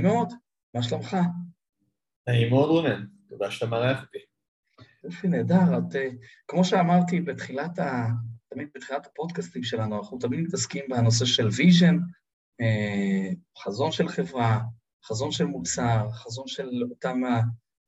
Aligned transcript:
נעים 0.00 0.12
מאוד, 0.12 0.32
מה 0.74 0.82
שלומך? 0.82 1.16
נעים 2.28 2.50
מאוד 2.50 2.68
רונן, 2.68 3.06
תודה 3.28 3.50
שאתה 3.50 3.66
מארח 3.66 4.02
אותי. 4.02 4.18
יופי, 5.04 5.28
נהדר. 5.28 5.78
את, 5.78 5.96
אה, 5.96 6.08
כמו 6.48 6.64
שאמרתי 6.64 7.20
בתחילת 7.20 7.78
ה... 7.78 8.06
תמיד 8.50 8.68
בתחילת 8.74 9.06
הפודקאסטים 9.06 9.62
שלנו, 9.62 9.98
אנחנו 9.98 10.18
תמיד 10.18 10.40
מתעסקים 10.40 10.84
בנושא 10.88 11.24
של 11.24 11.48
vision, 11.56 11.98
אה, 12.60 13.28
חזון 13.58 13.92
של 13.92 14.08
חברה, 14.08 14.60
חזון 15.04 15.32
של 15.32 15.44
מוצר, 15.44 16.08
חזון 16.10 16.48
של 16.48 16.82
אותם, 16.90 17.20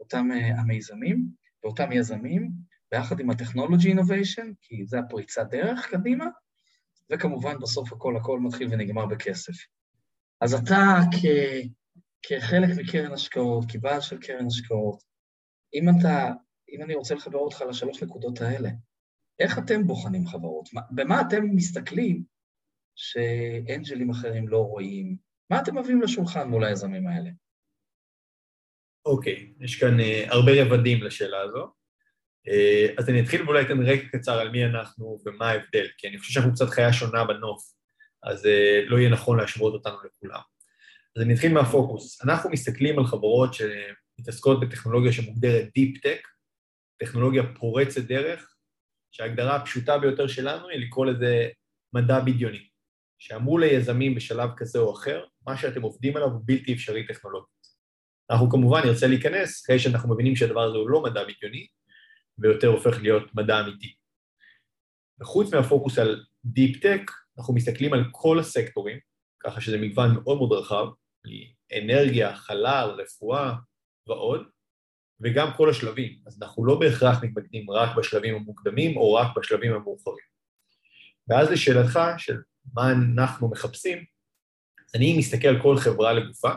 אותם 0.01 0.29
אה, 0.33 0.61
המיזמים 0.61 1.27
ואותם 1.65 1.93
יזמים, 1.93 2.51
ביחד 2.93 3.21
עם 3.21 3.31
ה 3.31 3.36
technology 3.36 3.89
innovation, 3.89 4.53
כי 4.61 4.87
זה 4.87 4.99
הפריצת 4.99 5.47
דרך 5.51 5.87
קדימה, 5.91 6.27
וכמובן 7.11 7.59
בסוף 7.59 7.93
הכל 7.93 8.17
הכל 8.17 8.41
מתחיל 8.41 8.69
ונגמר 8.71 9.07
בכסף. 9.07 9.55
אז 10.41 10.55
אתה 10.55 10.99
כ, 11.13 11.25
כחלק 12.23 12.69
מקרן 12.77 13.13
השקעות, 13.13 13.65
כבעל 13.69 14.01
של 14.01 14.19
קרן 14.19 14.47
השקעות, 14.47 15.03
אם 15.75 15.85
אתה, 15.89 16.33
אם 16.73 16.83
אני 16.83 16.95
רוצה 16.95 17.15
לחבר 17.15 17.39
אותך 17.39 17.61
לשלוש 17.69 18.03
נקודות 18.03 18.41
האלה, 18.41 18.69
איך 19.39 19.59
אתם 19.59 19.87
בוחנים 19.87 20.27
חברות? 20.27 20.69
במה 20.91 21.21
אתם 21.21 21.45
מסתכלים 21.55 22.25
שאנג'לים 22.97 24.11
אחרים 24.11 24.49
לא 24.49 24.59
רואים? 24.59 25.17
מה 25.51 25.61
אתם 25.61 25.79
מביאים 25.79 26.03
לשולחן 26.03 26.49
מול 26.49 26.65
היזמים 26.65 27.07
האלה? 27.07 27.31
אוקיי, 29.07 29.37
okay, 29.37 29.65
יש 29.65 29.81
כאן 29.81 30.01
uh, 30.01 30.33
הרבה 30.35 30.53
רבדים 30.63 31.03
לשאלה 31.03 31.41
הזו. 31.41 31.73
Uh, 32.49 32.99
אז 32.99 33.09
אני 33.09 33.21
אתחיל 33.21 33.43
ואולי 33.43 33.63
אתן 33.63 33.83
רקע 33.83 34.19
קצר 34.19 34.39
על 34.39 34.51
מי 34.51 34.65
אנחנו 34.65 35.19
ומה 35.27 35.51
ההבדל, 35.51 35.87
כי 35.99 36.09
אני 36.09 36.19
חושב 36.19 36.33
שאנחנו 36.33 36.53
קצת 36.53 36.69
חיה 36.69 36.93
שונה 36.93 37.25
בנוף, 37.25 37.63
אז 38.23 38.45
uh, 38.45 38.91
לא 38.91 38.99
יהיה 38.99 39.11
נכון 39.11 39.39
להשוות 39.39 39.75
אותנו 39.75 39.97
לכולם. 40.05 40.41
אז 41.17 41.23
אני 41.23 41.35
אתחיל 41.35 41.53
מהפוקוס. 41.53 42.23
אנחנו 42.25 42.51
מסתכלים 42.51 42.99
על 42.99 43.05
חברות 43.05 43.51
שמתעסקות 43.55 44.61
בטכנולוגיה 44.61 45.13
שמוגדרת 45.13 45.65
Deep 45.65 45.99
Tech, 45.99 46.29
טכנולוגיה 46.99 47.43
פורצת 47.59 48.03
דרך, 48.03 48.55
שההגדרה 49.11 49.57
הפשוטה 49.57 49.99
ביותר 49.99 50.27
שלנו 50.27 50.69
היא 50.69 50.87
לקרוא 50.87 51.07
לזה 51.07 51.49
מדע 51.93 52.21
בדיוני, 52.21 52.69
שאמרו 53.19 53.59
ליזמים 53.59 54.15
בשלב 54.15 54.51
כזה 54.57 54.79
או 54.79 54.95
אחר, 54.95 55.25
מה 55.47 55.57
שאתם 55.57 55.83
עובדים 55.83 56.17
עליו 56.17 56.29
הוא 56.29 56.41
בלתי 56.45 56.73
אפשרי 56.73 57.07
טכנולוגית. 57.07 57.61
אנחנו 58.31 58.51
כמובן 58.51 58.81
נרצה 58.85 59.07
להיכנס 59.07 59.65
אחרי 59.65 59.79
שאנחנו 59.79 60.15
מבינים 60.15 60.37
שהדבר 60.37 60.63
הזה 60.63 60.79
הוא 60.79 60.91
לא 60.91 61.03
מדע 61.03 61.25
בדיוני, 61.25 61.67
ויותר 62.39 62.69
הופך 62.69 63.03
להיות 63.03 63.35
מדע 63.35 63.61
אמיתי. 63.61 63.95
וחוץ 65.21 65.55
מהפוקוס 65.55 65.99
על 65.99 66.25
Deep 66.47 66.77
Tech, 66.77 67.13
אנחנו 67.39 67.55
מסתכלים 67.55 67.93
על 67.93 68.05
כל 68.13 68.39
הסקטורים, 68.39 68.99
ככה 69.41 69.61
שזה 69.61 69.79
מגוון 69.79 70.15
מאוד 70.15 70.39
מאוד 70.39 70.53
רחב, 70.53 70.87
אנרגיה, 71.79 72.37
חלל, 72.37 72.91
רפואה 72.91 73.53
ועוד, 74.07 74.43
וגם 75.21 75.51
כל 75.57 75.71
השלבים. 75.71 76.19
אז 76.27 76.43
אנחנו 76.43 76.67
לא 76.67 76.79
בהכרח 76.79 77.25
מתמקדים 77.25 77.71
רק 77.71 77.97
בשלבים 77.97 78.35
המוקדמים 78.35 78.97
או 78.97 79.15
רק 79.15 79.37
בשלבים 79.37 79.73
המאוחרים. 79.73 80.25
ואז 81.29 81.51
לשאלתך 81.51 82.01
של 82.19 82.43
מה 82.75 82.93
אנחנו 82.93 83.51
מחפשים, 83.51 84.05
אני 84.95 85.19
מסתכל 85.19 85.49
על 85.49 85.63
כל 85.63 85.77
חברה 85.77 86.13
לגופה 86.13 86.51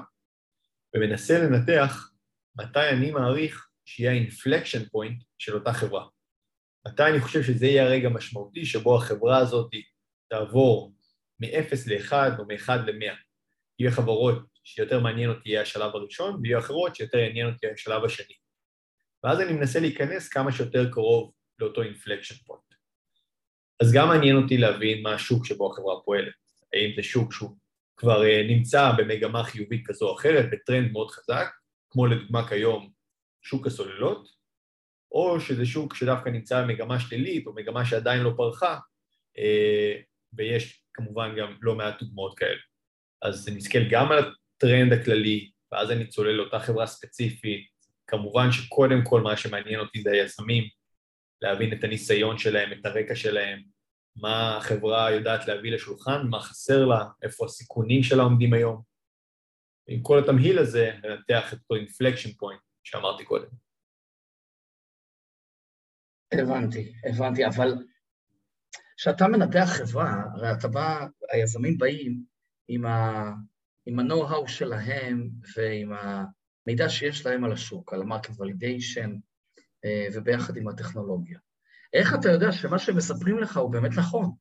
ומנסה 0.95 1.39
לנתח 1.39 2.09
מתי 2.55 2.89
אני 2.89 3.11
מעריך 3.11 3.67
שיהיה 3.85 4.11
ה-inflection 4.11 4.81
point 4.81 5.23
של 5.37 5.55
אותה 5.55 5.73
חברה. 5.73 6.05
מתי 6.87 7.03
אני 7.03 7.21
חושב 7.21 7.43
שזה 7.43 7.65
יהיה 7.65 7.83
הרגע 7.83 8.07
המשמעותי 8.07 8.65
שבו 8.65 8.97
החברה 8.97 9.37
הזאת 9.37 9.71
תעבור 10.29 10.93
מ-0 11.39 11.75
ל-1 11.87 12.13
או 12.39 12.45
מ-1 12.45 12.73
ל-100. 12.75 13.13
יהיו 13.79 13.91
חברות 13.91 14.39
שיותר 14.63 14.99
מעניין 14.99 15.29
אותי 15.29 15.49
יהיה 15.49 15.61
השלב 15.61 15.95
הראשון, 15.95 16.39
ויהיו 16.43 16.59
אחרות 16.59 16.95
שיותר 16.95 17.17
יעניין 17.17 17.47
אותי 17.47 17.67
השלב 17.67 18.05
השני. 18.05 18.35
ואז 19.23 19.41
אני 19.41 19.53
מנסה 19.53 19.79
להיכנס 19.79 20.29
כמה 20.29 20.51
שיותר 20.51 20.91
קרוב 20.91 21.31
לאותו 21.59 21.81
inflection 21.81 22.35
point. 22.35 22.63
אז 23.81 23.93
גם 23.93 24.07
מעניין 24.07 24.35
אותי 24.35 24.57
להבין 24.57 25.03
מה 25.03 25.13
השוק 25.13 25.45
שבו 25.45 25.71
החברה 25.71 26.01
פועלת. 26.05 26.33
האם 26.73 26.91
זה 26.95 27.03
שוק 27.03 27.33
שהוא 27.33 27.57
כבר 27.97 28.25
אה, 28.25 28.43
נמצא 28.47 28.91
במגמה 28.97 29.43
חיובית 29.43 29.87
כזו 29.87 30.09
או 30.09 30.15
אחרת, 30.15 30.45
בטרנד 30.51 30.91
מאוד 30.91 31.11
חזק, 31.11 31.47
כמו 31.89 32.07
לדוגמה 32.07 32.47
כיום 32.47 32.91
שוק 33.41 33.67
הסוללות, 33.67 34.27
או 35.11 35.39
שזה 35.39 35.65
שוק 35.65 35.95
שדווקא 35.95 36.29
נמצא 36.29 36.61
במגמה 36.61 36.99
שלילית, 36.99 37.47
או 37.47 37.53
מגמה 37.53 37.85
שעדיין 37.85 38.21
לא 38.21 38.33
פרחה, 38.37 38.79
אה, 39.37 39.99
ויש 40.33 40.82
כמובן 40.93 41.35
גם 41.37 41.57
לא 41.61 41.75
מעט 41.75 42.03
דוגמאות 42.03 42.37
כאלה. 42.39 42.59
אז 43.21 43.49
נסתכל 43.49 43.89
גם 43.89 44.11
על 44.11 44.19
הטרנד 44.57 44.93
הכללי, 44.93 45.51
ואז 45.71 45.91
אני 45.91 46.07
צולל 46.07 46.31
לאותה 46.31 46.59
חברה 46.59 46.87
ספציפית. 46.87 47.67
כמובן 48.07 48.51
שקודם 48.51 49.03
כל 49.03 49.21
מה 49.21 49.37
שמעניין 49.37 49.79
אותי 49.79 50.01
זה 50.01 50.11
היזמים, 50.11 50.63
להבין 51.41 51.73
את 51.73 51.83
הניסיון 51.83 52.37
שלהם, 52.37 52.73
את 52.73 52.85
הרקע 52.85 53.15
שלהם, 53.15 53.63
מה 54.15 54.57
החברה 54.57 55.11
יודעת 55.11 55.47
להביא 55.47 55.71
לשולחן, 55.71 56.27
מה 56.29 56.39
חסר 56.39 56.85
לה, 56.85 57.05
איפה 57.21 57.45
הסיכונים 57.45 58.03
שלה 58.03 58.23
עומדים 58.23 58.53
היום. 58.53 58.81
ועם 59.87 60.01
כל 60.01 60.19
התמהיל 60.19 60.59
הזה, 60.59 60.91
לנתח 61.03 61.53
את 61.53 61.59
אותו 61.59 61.75
inflection 61.75 62.31
point 62.31 62.61
שאמרתי 62.83 63.25
קודם. 63.25 63.49
הבנתי, 66.33 66.93
הבנתי, 67.09 67.45
אבל 67.45 67.73
כשאתה 68.97 69.27
מנתח 69.27 69.69
חברה, 69.77 70.23
הרי 70.33 70.51
אתה 70.51 70.67
בא, 70.67 71.07
היזמים 71.31 71.77
באים 71.77 72.23
עם, 72.67 72.85
ה-know-how 73.99 74.47
שלהם 74.47 75.29
ועם 75.55 75.91
המידע 75.93 76.89
שיש 76.89 77.25
להם 77.25 77.43
על 77.43 77.51
השוק, 77.51 77.93
על 77.93 78.01
ה-market 78.01 78.31
validation 78.31 79.09
אה, 79.85 80.07
וביחד 80.13 80.57
עם 80.57 80.67
הטכנולוגיה. 80.67 81.39
איך 81.93 82.13
אתה 82.13 82.29
יודע 82.29 82.51
שמה 82.51 82.79
שהם 82.79 82.97
מספרים 82.97 83.39
לך 83.39 83.57
הוא 83.57 83.71
באמת 83.71 83.91
נכון? 83.97 84.31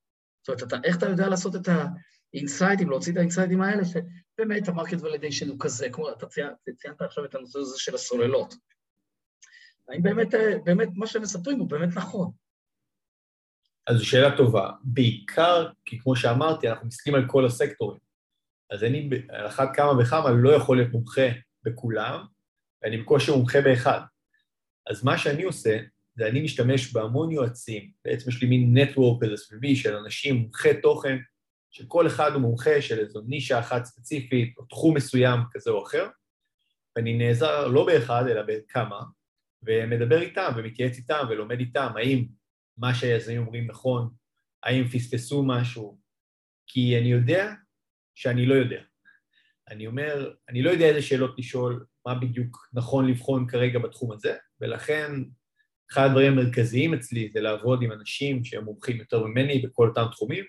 זאת 0.43 0.49
אומרת, 0.49 0.63
אתה, 0.63 0.77
איך 0.85 0.97
אתה 0.97 1.07
יודע 1.07 1.29
לעשות 1.29 1.57
את 1.57 1.69
האינסייטים, 2.35 2.91
להוציא 2.91 3.13
את 3.13 3.17
האינסייטים 3.17 3.63
האלה, 3.63 3.83
שבאמת 3.85 4.69
ה-market 4.69 5.01
validation 5.03 5.49
הוא 5.49 5.57
כזה, 5.61 5.89
כמו 5.93 6.11
אתה 6.11 6.27
ציינת, 6.27 6.53
ציינת 6.77 7.03
עכשיו 7.03 7.25
את 7.25 7.35
הנושא 7.35 7.59
הזה 7.59 7.79
של 7.79 7.95
הסוללות. 7.95 8.55
האם 9.89 10.03
באמת, 10.03 10.35
אה, 10.35 10.59
באמת 10.65 10.89
מה 10.95 11.07
שהם 11.07 11.23
מספרים 11.23 11.59
הוא 11.59 11.69
באמת 11.69 11.97
נכון? 11.97 12.31
אז 13.87 13.97
זו 13.97 14.07
שאלה 14.07 14.37
טובה. 14.37 14.71
בעיקר, 14.85 15.69
כי 15.85 15.99
כמו 15.99 16.17
שאמרתי, 16.17 16.69
אנחנו 16.69 16.87
מסתכלים 16.87 17.15
על 17.15 17.25
כל 17.29 17.47
הסקטורים. 17.47 17.99
אז 18.71 18.85
אני 18.85 19.11
על 19.29 19.47
אחת 19.47 19.69
כמה 19.77 19.93
וכמה 20.01 20.31
לא 20.31 20.51
יכול 20.51 20.77
להיות 20.77 20.93
מומחה 20.93 21.29
בכולם, 21.63 22.25
ואני 22.83 22.97
בקושי 22.97 23.31
מומחה 23.31 23.61
באחד. 23.61 24.01
אז 24.91 25.05
מה 25.05 25.19
שאני 25.19 25.43
עושה, 25.43 25.79
זה 26.15 26.27
אני 26.27 26.43
משתמש 26.43 26.93
בהמון 26.93 27.33
יועצים, 27.33 27.91
בעצם 28.05 28.31
יש 28.31 28.43
לי 28.43 28.49
מין 28.49 28.79
נטוורק 28.79 29.25
כזה 29.25 29.37
סביבי 29.37 29.77
של 29.77 29.97
אנשים 29.97 30.37
מומחי 30.37 30.81
תוכן, 30.81 31.19
שכל 31.71 32.07
אחד 32.07 32.33
הוא 32.33 32.41
מומחה 32.41 32.83
של 32.83 32.99
איזו 32.99 33.21
נישה 33.27 33.59
אחת 33.59 33.85
ספציפית, 33.85 34.55
או 34.59 34.65
תחום 34.65 34.97
מסוים 34.97 35.41
כזה 35.53 35.71
או 35.71 35.83
אחר, 35.83 36.09
ואני 36.97 37.19
נעזר 37.19 37.67
לא 37.67 37.87
באחד, 37.87 38.25
אלא 38.29 38.43
בכמה, 38.43 39.01
ומדבר 39.63 40.21
איתם, 40.21 40.53
ומתייעץ 40.57 40.97
איתם, 40.97 41.25
ולומד 41.31 41.61
איתם, 41.61 41.93
האם 41.97 42.25
מה 42.77 42.95
שהיזמים 42.95 43.41
אומרים 43.41 43.71
נכון, 43.71 44.11
האם 44.63 44.89
פספסו 44.89 45.43
משהו, 45.43 45.99
כי 46.67 46.99
אני 46.99 47.13
יודע 47.13 47.53
שאני 48.15 48.47
לא 48.47 48.55
יודע. 48.55 48.83
אני 49.69 49.87
אומר, 49.87 50.35
אני 50.49 50.63
לא 50.63 50.71
יודע 50.71 50.87
איזה 50.87 51.03
שאלות 51.03 51.39
לשאול, 51.39 51.87
מה 52.07 52.15
בדיוק 52.15 52.69
נכון 52.73 53.09
לבחון 53.09 53.49
כרגע 53.49 53.79
בתחום 53.79 54.13
הזה, 54.13 54.37
ולכן 54.61 55.11
אחד 55.93 56.07
הדברים 56.07 56.33
המרכזיים 56.33 56.95
אצלי 56.95 57.31
זה 57.33 57.41
לעבוד 57.41 57.83
עם 57.83 57.93
אנשים 57.93 58.45
שהם 58.45 58.65
מומחים 58.65 58.97
יותר 58.97 59.27
ממני 59.27 59.59
בכל 59.59 59.89
אותם 59.89 60.05
תחומים, 60.11 60.45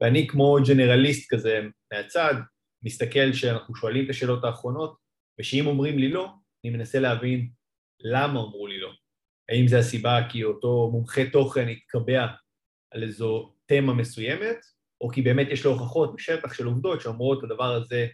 ואני 0.00 0.26
כמו 0.28 0.58
ג'נרליסט 0.68 1.34
כזה 1.34 1.60
מהצד, 1.92 2.34
מסתכל 2.82 3.32
שאנחנו 3.32 3.76
שואלים 3.76 4.04
את 4.04 4.10
השאלות 4.10 4.44
האחרונות, 4.44 4.96
ושאם 5.40 5.66
אומרים 5.66 5.98
לי 5.98 6.08
לא, 6.08 6.32
אני 6.64 6.72
מנסה 6.72 7.00
להבין 7.00 7.50
למה 8.00 8.40
אמרו 8.40 8.66
לי 8.66 8.80
לא. 8.80 8.85
האם 9.48 9.68
זה 9.68 9.78
הסיבה 9.78 10.20
כי 10.28 10.44
אותו 10.44 10.90
מומחה 10.92 11.22
תוכן 11.32 11.68
התקבע 11.68 12.26
על 12.90 13.02
איזו 13.02 13.52
תמה 13.66 13.94
מסוימת, 13.94 14.56
או 15.00 15.08
כי 15.08 15.22
באמת 15.22 15.46
יש 15.50 15.64
לו 15.64 15.70
הוכחות 15.70 16.14
בשטח 16.14 16.52
של 16.52 16.66
עובדות 16.66 17.00
שאומרות 17.00 17.44
הדבר 17.44 17.72
הזה 17.72 18.06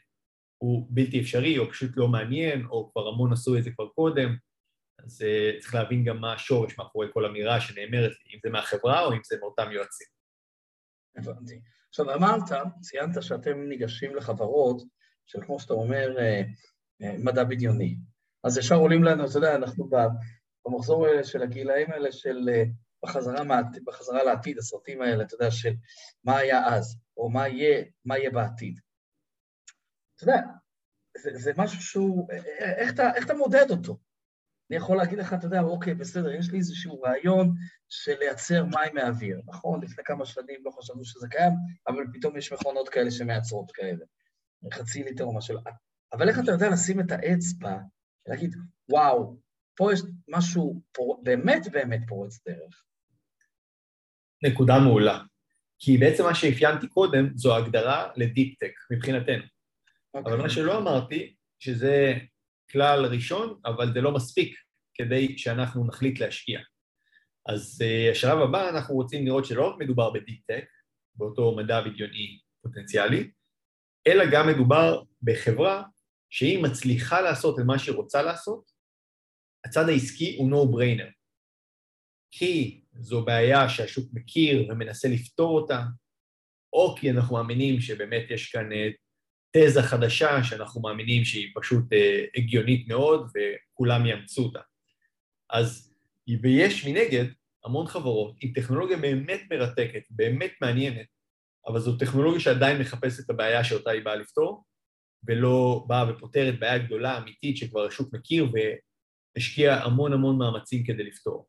הוא 0.59 0.87
בלתי 0.91 1.21
אפשרי, 1.21 1.59
או 1.59 1.71
פשוט 1.71 1.91
לא 1.97 2.09
מעניין, 2.09 2.67
או 2.67 2.91
כבר 2.93 3.09
המון 3.09 3.33
עשו 3.33 3.57
את 3.57 3.65
זה 3.65 3.71
כבר 3.71 3.89
קודם, 3.89 4.37
אז 4.99 5.23
uh, 5.23 5.61
צריך 5.61 5.75
להבין 5.75 6.05
גם 6.05 6.21
מה 6.21 6.33
השורש 6.33 6.79
מאחורי 6.79 7.07
כל 7.13 7.27
אמירה 7.27 7.61
שנאמרת, 7.61 8.13
אם 8.35 8.39
זה 8.43 8.51
מהחברה 8.51 9.05
או 9.05 9.13
אם 9.13 9.21
זה 9.25 9.37
מאותם 9.41 9.73
יועצים. 9.73 10.07
הבנתי. 11.17 11.61
עכשיו 11.89 12.15
אמרת, 12.15 12.43
ציינת 12.81 13.23
שאתם 13.23 13.59
ניגשים 13.69 14.17
לחברות 14.17 14.83
של, 15.27 15.45
כמו 15.47 15.61
שאתה 15.61 15.75
אומר, 15.75 16.17
uh, 16.17 16.47
uh, 17.03 17.25
מדע 17.25 17.45
בדיוני. 17.45 17.97
אז 18.45 18.59
ישר 18.59 18.77
עולים 18.77 19.05
לנו, 19.05 19.25
אתה 19.25 19.39
יודע, 19.39 19.57
אנחנו 19.57 19.89
במחזור 20.67 21.23
של 21.23 21.43
הגילאים 21.43 21.93
האלה 21.93 22.13
של 22.13 22.49
בחזרה, 23.05 23.61
בחזרה 23.85 24.23
לעתיד, 24.23 24.59
הסרטים 24.59 25.03
האלה, 25.03 25.25
אתה 25.25 25.35
יודע, 25.35 25.51
של 25.51 25.73
מה 26.25 26.39
היה 26.39 26.67
אז, 26.67 26.97
או 27.17 27.31
מה 27.31 27.49
יהיה, 27.49 27.85
מה 28.05 28.19
יהיה 28.19 28.31
בעתיד. 28.31 28.81
אתה 30.15 30.25
יודע, 30.25 30.41
זה, 31.19 31.31
זה 31.35 31.53
משהו 31.57 31.83
שהוא, 31.83 32.29
איך 32.79 32.95
אתה, 32.95 33.15
איך 33.15 33.27
אתה 33.27 33.35
מודד 33.35 33.67
אותו? 33.71 33.99
אני 34.71 34.77
יכול 34.77 34.97
להגיד 34.97 35.19
לך, 35.19 35.35
אתה 35.35 35.47
יודע, 35.47 35.61
אוקיי, 35.61 35.95
בסדר, 35.95 36.31
יש 36.31 36.51
לי 36.51 36.59
איזשהו 36.59 37.01
רעיון 37.01 37.55
של 37.89 38.19
לייצר 38.19 38.65
מים 38.65 38.95
מהאוויר, 38.95 39.41
נכון? 39.47 39.83
לפני 39.83 40.05
כמה 40.05 40.27
שנים 40.27 40.61
לא 40.65 40.71
חשבנו 40.71 41.05
שזה 41.05 41.29
קיים, 41.31 41.53
אבל 41.87 42.05
פתאום 42.13 42.37
יש 42.37 42.53
מכונות 42.53 42.89
כאלה 42.89 43.11
שמייצרות 43.11 43.73
כאלה. 43.75 44.05
חצי 44.73 45.03
ליטר 45.03 45.25
או 45.25 45.37
משהו. 45.37 45.59
אבל 46.13 46.29
איך 46.29 46.39
אתה 46.39 46.51
יודע 46.51 46.69
לשים 46.69 47.01
את 47.01 47.11
האצבע, 47.11 47.79
להגיד, 48.29 48.57
וואו, 48.89 49.37
פה 49.77 49.93
יש 49.93 50.01
משהו 50.29 50.83
פור... 50.93 51.21
באמת 51.25 51.63
באמת 51.73 52.01
פורץ 52.09 52.41
דרך. 52.49 52.85
נקודה 54.45 54.79
מעולה. 54.79 55.23
כי 55.79 55.99
בעצם 55.99 56.25
מה 56.25 56.35
שאפיינתי 56.35 56.89
קודם 56.89 57.31
זו 57.35 57.57
הגדרה 57.57 58.11
ל 58.17 58.22
deep-tech 58.22 58.73
מבחינתנו. 58.91 59.43
אוקיי. 59.43 60.21
אבל 60.21 60.31
מה 60.31 60.43
אוקיי. 60.43 60.51
שלא 60.51 60.79
אמרתי, 60.79 61.35
שזה 61.59 62.15
כלל 62.71 63.07
ראשון, 63.07 63.61
אבל 63.65 63.93
זה 63.93 64.01
לא 64.01 64.13
מספיק 64.13 64.57
כדי 64.95 65.39
שאנחנו 65.39 65.87
נחליט 65.87 66.21
להשקיע. 66.21 66.61
אז 67.49 67.83
אה, 67.83 68.13
השלב 68.13 68.39
הבא, 68.39 68.69
אנחנו 68.69 68.95
רוצים 68.95 69.25
לראות 69.27 69.45
שלא 69.45 69.69
רק 69.69 69.75
מדובר 69.79 70.11
ב-deep 70.11 70.40
tech, 70.40 70.65
באותו 71.15 71.57
מדע 71.57 71.81
בדיוני 71.81 72.39
פוטנציאלי, 72.63 73.31
אלא 74.07 74.25
גם 74.33 74.49
מדובר 74.49 75.03
בחברה 75.23 75.83
שהיא 76.31 76.63
מצליחה 76.63 77.21
לעשות 77.21 77.59
את 77.61 77.65
מה 77.65 77.79
שהיא 77.79 77.97
רוצה 77.97 78.23
לעשות, 78.23 78.72
הצד 79.65 79.89
העסקי 79.89 80.37
הוא 80.39 80.51
no-brainer. 80.51 81.11
כי 82.31 82.81
זו 82.93 83.25
בעיה 83.25 83.69
שהשוק 83.69 84.11
מכיר 84.13 84.67
ומנסה 84.69 85.09
לפתור 85.09 85.61
אותה, 85.61 85.83
או 86.73 86.95
כי 87.01 87.11
אנחנו 87.11 87.37
מאמינים 87.37 87.81
שבאמת 87.81 88.31
יש 88.31 88.51
כאן 88.51 88.73
אה, 88.73 88.89
תזה 89.57 89.83
חדשה 89.83 90.45
שאנחנו 90.45 90.81
מאמינים 90.81 91.25
שהיא 91.25 91.53
פשוט 91.55 91.93
אה, 91.93 92.25
הגיונית 92.37 92.89
מאוד 92.89 93.31
וכולם 93.35 94.07
יאמצו 94.07 94.43
אותה. 94.43 94.61
אז, 95.51 95.95
ויש 96.43 96.87
מנגד 96.87 97.25
המון 97.65 97.87
חברות 97.87 98.37
עם 98.41 98.53
טכנולוגיה 98.53 98.97
באמת 98.97 99.41
מרתקת, 99.51 100.03
באמת 100.11 100.53
מעניינת, 100.61 101.07
אבל 101.67 101.81
זו 101.81 101.97
טכנולוגיה 101.97 102.41
שעדיין 102.41 102.81
מחפשת 102.81 103.25
את 103.25 103.31
הבעיה 103.31 103.65
שאותה 103.65 103.91
היא 103.91 104.05
באה 104.05 104.17
לפתור, 104.17 104.65
ולא 105.27 105.85
באה 105.87 106.11
ופותרת 106.11 106.59
בעיה 106.59 106.79
גדולה, 106.79 107.19
אמיתית, 107.19 107.57
שכבר 107.57 107.87
השוק 107.87 108.15
מכיר 108.15 108.47
והשקיע 109.37 109.75
המון 109.75 110.13
המון 110.13 110.39
מאמצים 110.39 110.85
כדי 110.85 111.03
לפתור. 111.03 111.47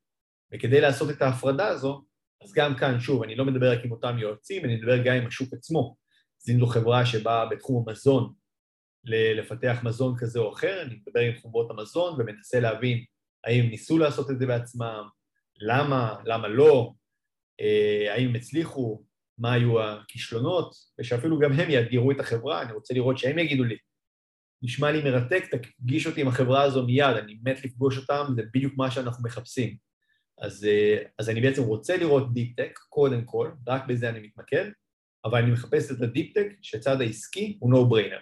וכדי 0.54 0.82
לעשות 0.82 1.10
את 1.10 1.22
ההפרדה 1.22 1.68
הזו, 1.68 2.04
אז 2.44 2.54
גם 2.54 2.76
כאן, 2.76 3.00
שוב, 3.00 3.24
אני 3.24 3.36
לא 3.36 3.46
מדבר 3.46 3.72
רק 3.72 3.86
עם 3.86 3.92
אותם 3.92 4.18
יועצים, 4.18 4.66
אני 4.66 4.76
מדבר 4.76 4.98
גם 5.06 5.16
עם 5.16 5.28
השוק 5.28 5.54
עצמו. 5.54 5.96
אם 6.50 6.60
זו 6.60 6.66
חברה 6.66 7.06
שבאה 7.06 7.46
בתחום 7.46 7.86
המזון 7.88 8.34
לפתח 9.06 9.80
מזון 9.84 10.16
כזה 10.18 10.40
או 10.40 10.54
אחר, 10.54 10.82
אני 10.82 10.96
מדבר 10.96 11.20
עם 11.20 11.34
חברות 11.42 11.72
המזון 11.72 12.22
ומנסה 12.22 12.60
להבין 12.60 13.04
האם 13.44 13.70
ניסו 13.70 13.98
לעשות 13.98 14.32
את 14.32 14.40
זה 14.40 14.46
בעצמם, 14.46 15.04
למה, 15.58 16.16
למה 16.26 16.48
לא, 16.48 16.94
אה, 17.62 18.14
האם 18.14 18.30
הם 18.30 18.36
הצליחו, 18.36 19.04
מה 19.38 19.54
היו 19.54 19.82
הכישלונות, 19.82 20.74
ושאפילו 21.00 21.40
גם 21.40 21.52
הם 21.52 21.70
יאתגרו 21.70 22.12
את 22.12 22.20
החברה, 22.20 22.62
אני 22.62 22.74
רוצה 22.74 22.94
לראות 22.94 23.18
שהם 23.18 23.40
יגידו 23.40 23.64
לי, 23.64 23.78
נשמע 24.63 24.92
לי 24.92 25.04
מרתק, 25.04 25.44
תפגיש 25.51 26.07
אותי 26.07 26.21
עם 26.21 26.27
החברה 26.27 26.63
הזו 26.63 26.86
מיד, 26.86 27.15
אני 27.24 27.39
מת 27.44 27.65
לפגוש 27.65 27.98
אותם, 27.98 28.25
זה 28.36 28.42
בדיוק 28.54 28.74
מה 28.77 28.92
שאנחנו 28.92 29.24
מחפשים. 29.24 29.77
אז, 30.42 30.65
אה, 30.65 31.04
אז 31.19 31.30
אני 31.30 31.42
בעצם 31.42 31.63
רוצה 31.63 31.98
לראות 31.98 32.33
deep 32.34 32.54
tech, 32.54 32.80
קודם 32.89 33.25
כל, 33.25 33.51
רק 33.68 33.88
בזה 33.88 34.10
אני 34.10 34.19
מתמקד, 34.19 34.65
אבל 35.25 35.42
אני 35.42 35.51
מחפש 35.51 35.92
את 35.92 36.01
ה-deep 36.02 36.29
tech 36.29 36.48
שהצד 36.62 37.01
העסקי 37.01 37.57
הוא 37.60 37.74
no-brainer. 37.74 38.21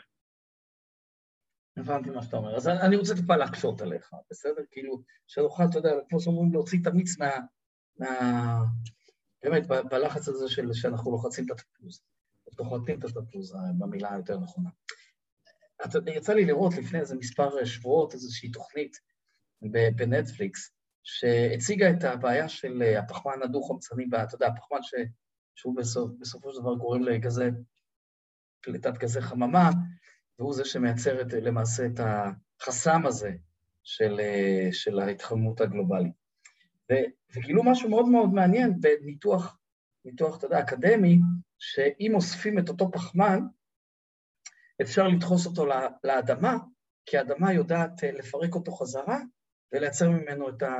הבנתי 1.77 2.09
מה 2.09 2.23
שאתה 2.23 2.37
אומר. 2.37 2.55
אז 2.55 2.67
אני 2.67 2.95
רוצה 2.95 3.15
טיפה 3.15 3.35
להקשות 3.35 3.81
עליך, 3.81 4.11
בסדר? 4.31 4.61
כאילו, 4.71 5.03
שנוכל, 5.27 5.63
אתה 5.69 5.77
יודע, 5.77 5.89
כמו 6.09 6.19
שאומרים, 6.19 6.53
להוציא 6.53 6.79
את 6.81 6.87
המיץ 6.87 7.17
מה... 7.17 7.29
מה... 7.99 8.63
באמת, 9.43 9.67
בלחץ 9.67 10.27
הזה 10.27 10.49
של 10.49 10.73
שאנחנו 10.73 11.11
לוחצים 11.11 11.45
את 11.45 11.51
התפוז. 11.51 12.03
סוחטים 12.57 12.99
את 12.99 13.03
התפוז, 13.03 13.55
במילה 13.77 14.13
היותר 14.13 14.39
נכונה. 14.39 14.69
יצא 16.07 16.33
לי 16.33 16.45
לראות 16.45 16.73
לפני 16.77 16.99
איזה 16.99 17.15
מספר 17.15 17.65
שבועות 17.65 18.13
איזושהי 18.13 18.51
תוכנית 18.51 18.97
בנטפליקס, 19.95 20.71
שהציגה 21.03 21.89
את 21.89 22.03
הבעיה 22.03 22.49
של 22.49 22.81
הפחמן 22.97 23.43
הדו-חמצני, 23.43 24.05
אתה 24.23 24.35
יודע, 24.35 24.47
הפחמן 24.47 24.81
ש... 24.81 24.93
שהוא 25.55 25.75
בסופ... 25.75 26.11
בסופו 26.19 26.53
של 26.53 26.59
דבר 26.61 26.75
גורם 26.75 27.03
לגזי, 27.03 27.49
פליטת 28.61 28.97
גזי 28.97 29.21
חממה, 29.21 29.69
והוא 30.39 30.53
זה 30.53 30.65
שמייצר 30.65 31.21
את, 31.21 31.33
למעשה 31.33 31.85
את 31.85 31.99
החסם 31.99 33.05
הזה 33.05 33.31
של, 33.83 34.19
של 34.71 34.99
ההתחממות 34.99 35.61
הגלובלית. 35.61 36.13
ו, 36.91 36.93
וגילו 37.35 37.63
משהו 37.63 37.89
מאוד 37.89 38.09
מאוד 38.09 38.33
מעניין 38.33 38.81
בניתוח, 38.81 39.57
ניתוח, 40.05 40.37
אתה 40.37 40.45
יודע, 40.45 40.59
אקדמי, 40.59 41.19
שאם 41.59 42.15
אוספים 42.15 42.59
את 42.59 42.69
אותו 42.69 42.91
פחמן, 42.91 43.39
אפשר 44.81 45.07
לדחוס 45.07 45.45
אותו 45.45 45.65
לאדמה, 46.03 46.57
כי 47.05 47.17
האדמה 47.17 47.53
יודעת 47.53 48.03
לפרק 48.03 48.55
אותו 48.55 48.71
חזרה 48.71 49.19
ולייצר 49.73 50.09
ממנו 50.09 50.49
את 50.49 50.63
ה... 50.63 50.77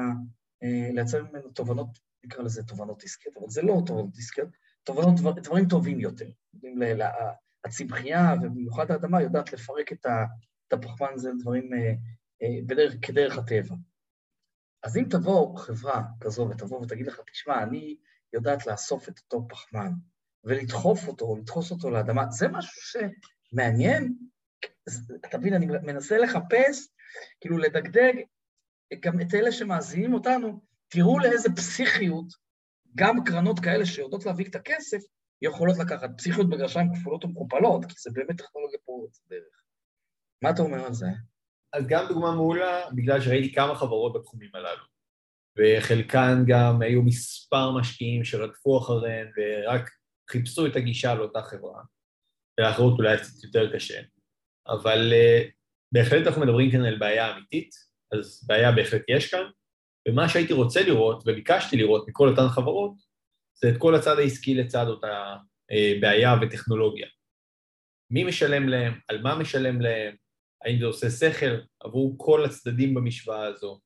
לייצר 0.94 1.24
ממנו 1.24 1.50
תובנות, 1.50 2.00
נקרא 2.26 2.44
לזה 2.44 2.64
תובנות 2.64 3.04
עסקיות, 3.04 3.38
אבל 3.38 3.50
זה 3.50 3.62
לא 3.62 3.82
תובנות 3.86 4.18
עסקיות, 4.18 4.50
תובנות, 4.84 5.16
דבר, 5.20 5.32
דברים 5.32 5.68
טובים 5.68 6.00
יותר. 6.00 6.30
הצמחייה 7.64 8.34
ובמיוחד 8.42 8.92
האדמה 8.92 9.22
יודעת 9.22 9.54
לפרק 9.54 9.92
את 9.94 10.74
הפחמן 10.74 11.08
הזה 11.14 11.30
לדברים 11.30 11.70
בדרך, 12.68 12.94
כדרך 13.02 13.38
הטבע. 13.38 13.76
אז 14.84 14.98
אם 14.98 15.04
תבוא 15.10 15.58
חברה 15.58 16.04
כזו 16.20 16.50
ותבוא 16.50 16.82
ותגיד 16.82 17.08
לך, 17.08 17.20
תשמע, 17.32 17.64
אני 17.64 17.98
יודעת 18.34 18.68
לאסוף 18.68 19.10
את 19.10 19.20
אותו 19.20 19.48
פחמן 19.48 19.92
ולדחוף 20.44 21.08
אותו, 21.08 21.26
או 21.26 21.38
לדחוס 21.38 21.72
אותו 21.72 21.90
לאדמה, 21.90 22.32
זה 22.32 22.48
משהו 22.48 22.82
שמעניין. 23.52 24.16
אתה 25.26 25.38
מבין, 25.38 25.54
אני 25.54 25.66
מנסה 25.66 26.18
לחפש, 26.18 26.88
כאילו 27.42 27.58
לדגדג 27.58 28.14
גם 29.00 29.22
את 29.22 29.34
אלה 29.34 29.52
שמאזינים 29.52 30.14
אותנו, 30.14 30.62
תראו 30.88 31.20
לאיזה 31.20 31.50
פסיכיות, 31.56 32.34
גם 32.96 33.24
קרנות 33.26 33.60
כאלה 33.60 33.86
שיודעות 33.86 34.26
להביא 34.26 34.46
את 34.50 34.56
הכסף, 34.56 34.98
יכולות 35.42 35.78
לקחת 35.78 36.10
פסיכיות 36.18 36.50
בגרשיים 36.50 36.88
כפולות 36.96 37.26
ומכופלות, 37.26 37.86
כי 37.86 37.94
זה 37.98 38.10
באמת 38.14 38.38
טכנולוגיה 38.38 38.80
פורצת 38.86 39.22
דרך. 39.30 39.64
מה 40.44 40.50
אתה 40.50 40.62
אומר 40.62 40.86
על 40.86 40.94
זה? 40.94 41.08
אז 41.74 41.88
גם 41.88 42.06
דוגמה 42.08 42.36
מעולה, 42.36 42.90
בגלל 42.96 43.22
שראיתי 43.22 43.54
כמה 43.56 43.76
חברות 43.76 44.14
בתחומים 44.14 44.50
הללו, 44.54 44.84
וחלקן 45.58 46.44
גם 46.48 46.82
היו 46.82 47.02
מספר 47.02 47.72
משקיעים 47.80 48.24
שרדפו 48.24 48.78
אחריהן 48.78 49.32
ורק 49.38 49.90
חיפשו 50.30 50.68
את 50.68 50.76
הגישה 50.76 51.16
לאותה 51.16 51.42
חברה, 51.42 51.82
ולאחרות 52.62 52.98
אולי 53.00 53.18
קצת 53.18 53.44
יותר 53.44 53.74
קשה. 53.74 54.02
אבל 54.68 55.14
uh, 55.14 55.52
בהחלט 55.92 56.28
אנחנו 56.28 56.42
מדברים 56.42 56.72
כאן 56.72 56.86
על 56.86 56.98
בעיה 56.98 57.36
אמיתית, 57.36 57.70
אז 58.12 58.48
בעיה 58.48 58.72
בהחלט 58.72 59.02
יש 59.10 59.32
כאן, 59.32 59.44
ומה 60.08 60.30
שהייתי 60.30 60.54
רוצה 60.54 60.82
לראות 60.84 61.24
וביקשתי 61.28 61.78
לראות 61.78 62.08
מכל 62.08 62.30
אותן 62.30 62.48
חברות, 62.48 62.94
זה 63.54 63.70
את 63.70 63.78
כל 63.78 63.96
הצד 63.96 64.20
העסקי 64.20 64.56
לצד 64.56 64.88
אותה 64.88 65.36
uh, 65.72 66.02
בעיה 66.02 66.36
וטכנולוגיה. 66.42 67.08
מי 68.12 68.24
משלם 68.24 68.70
להם, 68.70 69.00
על 69.08 69.22
מה 69.22 69.36
משלם 69.36 69.82
להם, 69.82 70.16
האם 70.66 70.80
זה 70.80 70.86
עושה 70.86 71.10
שכל 71.10 71.56
עבור 71.80 72.16
כל 72.18 72.46
הצדדים 72.46 72.94
במשוואה 72.94 73.46
הזו. 73.46 73.80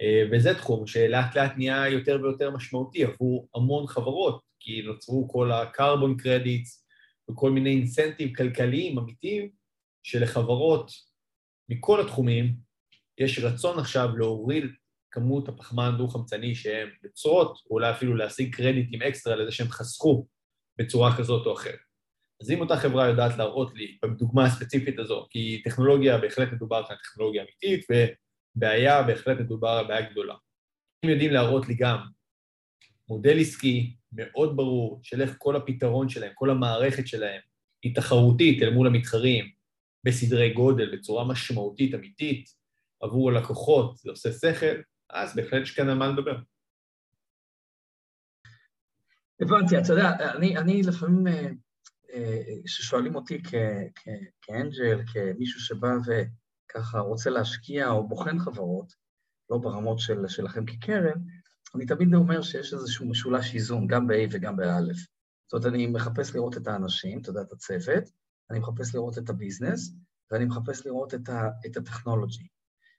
אה, 0.00 0.22
וזה 0.32 0.54
תחום 0.54 0.86
שלאט 0.86 1.36
לאט 1.36 1.52
נהיה 1.56 1.88
יותר 1.88 2.18
ויותר 2.22 2.50
משמעותי 2.50 3.04
עבור 3.04 3.48
המון 3.54 3.86
חברות, 3.86 4.42
כי 4.60 4.82
נוצרו 4.82 5.28
כל 5.28 5.52
ה-carbon 5.52 6.22
credits 6.22 6.81
וכל 7.30 7.50
מיני 7.50 7.70
אינסנטיב 7.70 8.36
כלכליים 8.36 8.98
אמיתיים 8.98 9.50
שלחברות 10.02 10.90
מכל 11.68 12.00
התחומים 12.00 12.56
יש 13.18 13.38
רצון 13.38 13.78
עכשיו 13.78 14.16
להוריד 14.16 14.64
כמות 15.10 15.48
הפחמן 15.48 15.94
דו-חמצני 15.98 16.54
שהן 16.54 16.88
יוצרות, 17.04 17.58
או 17.70 17.74
אולי 17.74 17.90
אפילו 17.90 18.16
להשיג 18.16 18.54
קרדיטים 18.54 19.02
אקסטרה 19.02 19.36
לזה 19.36 19.52
שהם 19.52 19.68
חסכו 19.68 20.26
בצורה 20.78 21.16
כזאת 21.18 21.46
או 21.46 21.54
אחרת. 21.54 21.78
אז 22.42 22.50
אם 22.50 22.60
אותה 22.60 22.76
חברה 22.76 23.08
יודעת 23.08 23.38
להראות 23.38 23.74
לי, 23.74 23.98
בדוגמה 24.02 24.44
הספציפית 24.44 24.98
הזו, 24.98 25.26
כי 25.30 25.62
טכנולוגיה 25.64 26.18
בהחלט 26.18 26.52
מדובר 26.52 26.82
כאן 26.88 26.96
טכנולוגיה 26.96 27.42
אמיתית, 27.42 27.86
ובעיה 28.56 29.02
בהחלט 29.02 29.38
מדובר 29.40 29.68
על 29.68 29.86
בעיה 29.86 30.10
גדולה. 30.10 30.34
אם 31.04 31.10
יודעים 31.10 31.30
להראות 31.30 31.68
לי 31.68 31.74
גם 31.74 31.98
מודל 33.08 33.40
עסקי 33.40 33.96
מאוד 34.12 34.56
ברור 34.56 35.00
של 35.02 35.22
איך 35.22 35.34
כל 35.38 35.56
הפתרון 35.56 36.08
שלהם, 36.08 36.32
כל 36.34 36.50
המערכת 36.50 37.06
שלהם, 37.06 37.40
היא 37.82 37.94
תחרותית 37.94 38.62
אל 38.62 38.70
מול 38.70 38.86
המתחרים 38.86 39.44
בסדרי 40.04 40.52
גודל, 40.52 40.96
בצורה 40.96 41.28
משמעותית, 41.28 41.94
אמיתית, 41.94 42.48
עבור 43.00 43.30
הלקוחות, 43.30 43.96
זה 43.96 44.10
עושה 44.10 44.32
שכל, 44.32 44.82
אז 45.10 45.36
בהחלט 45.36 45.62
יש 45.62 45.70
כאן 45.70 45.88
על 45.88 45.98
מה 45.98 46.08
לדבר. 46.08 46.36
הבנתי, 49.40 49.78
אתה 49.78 49.92
יודע, 49.92 50.32
אני, 50.36 50.56
אני 50.56 50.82
לפעמים 50.82 51.26
אה, 51.26 51.48
ששואלים 52.66 53.14
אותי 53.14 53.42
כאנג'ל, 54.42 55.02
כמישהו 55.12 55.60
שבא 55.60 55.88
וככה 56.06 56.98
רוצה 56.98 57.30
להשקיע 57.30 57.90
או 57.90 58.08
בוחן 58.08 58.38
חברות, 58.38 58.92
לא 59.50 59.58
ברמות 59.58 59.98
של, 59.98 60.28
שלכם 60.28 60.66
כקרן, 60.66 61.20
אני 61.74 61.86
תמיד 61.86 62.14
אומר 62.14 62.42
שיש 62.42 62.74
איזשהו 62.74 63.08
משולש 63.08 63.54
איזון, 63.54 63.86
גם 63.86 64.06
ב-A 64.06 64.28
וגם 64.30 64.56
ב-א'. 64.56 64.92
זאת 65.52 65.64
אומרת, 65.64 65.66
אני 65.66 65.86
מחפש 65.86 66.34
לראות 66.34 66.56
את 66.56 66.66
האנשים, 66.66 67.20
אתה 67.20 67.30
יודע, 67.30 67.40
את 67.40 67.52
הצוות, 67.52 68.04
אני 68.50 68.58
מחפש 68.58 68.94
לראות 68.94 69.18
את 69.18 69.30
הביזנס, 69.30 69.94
ואני 70.30 70.44
מחפש 70.44 70.86
לראות 70.86 71.14
את, 71.14 71.28
ה, 71.28 71.48
את 71.66 71.76
הטכנולוגי. 71.76 72.46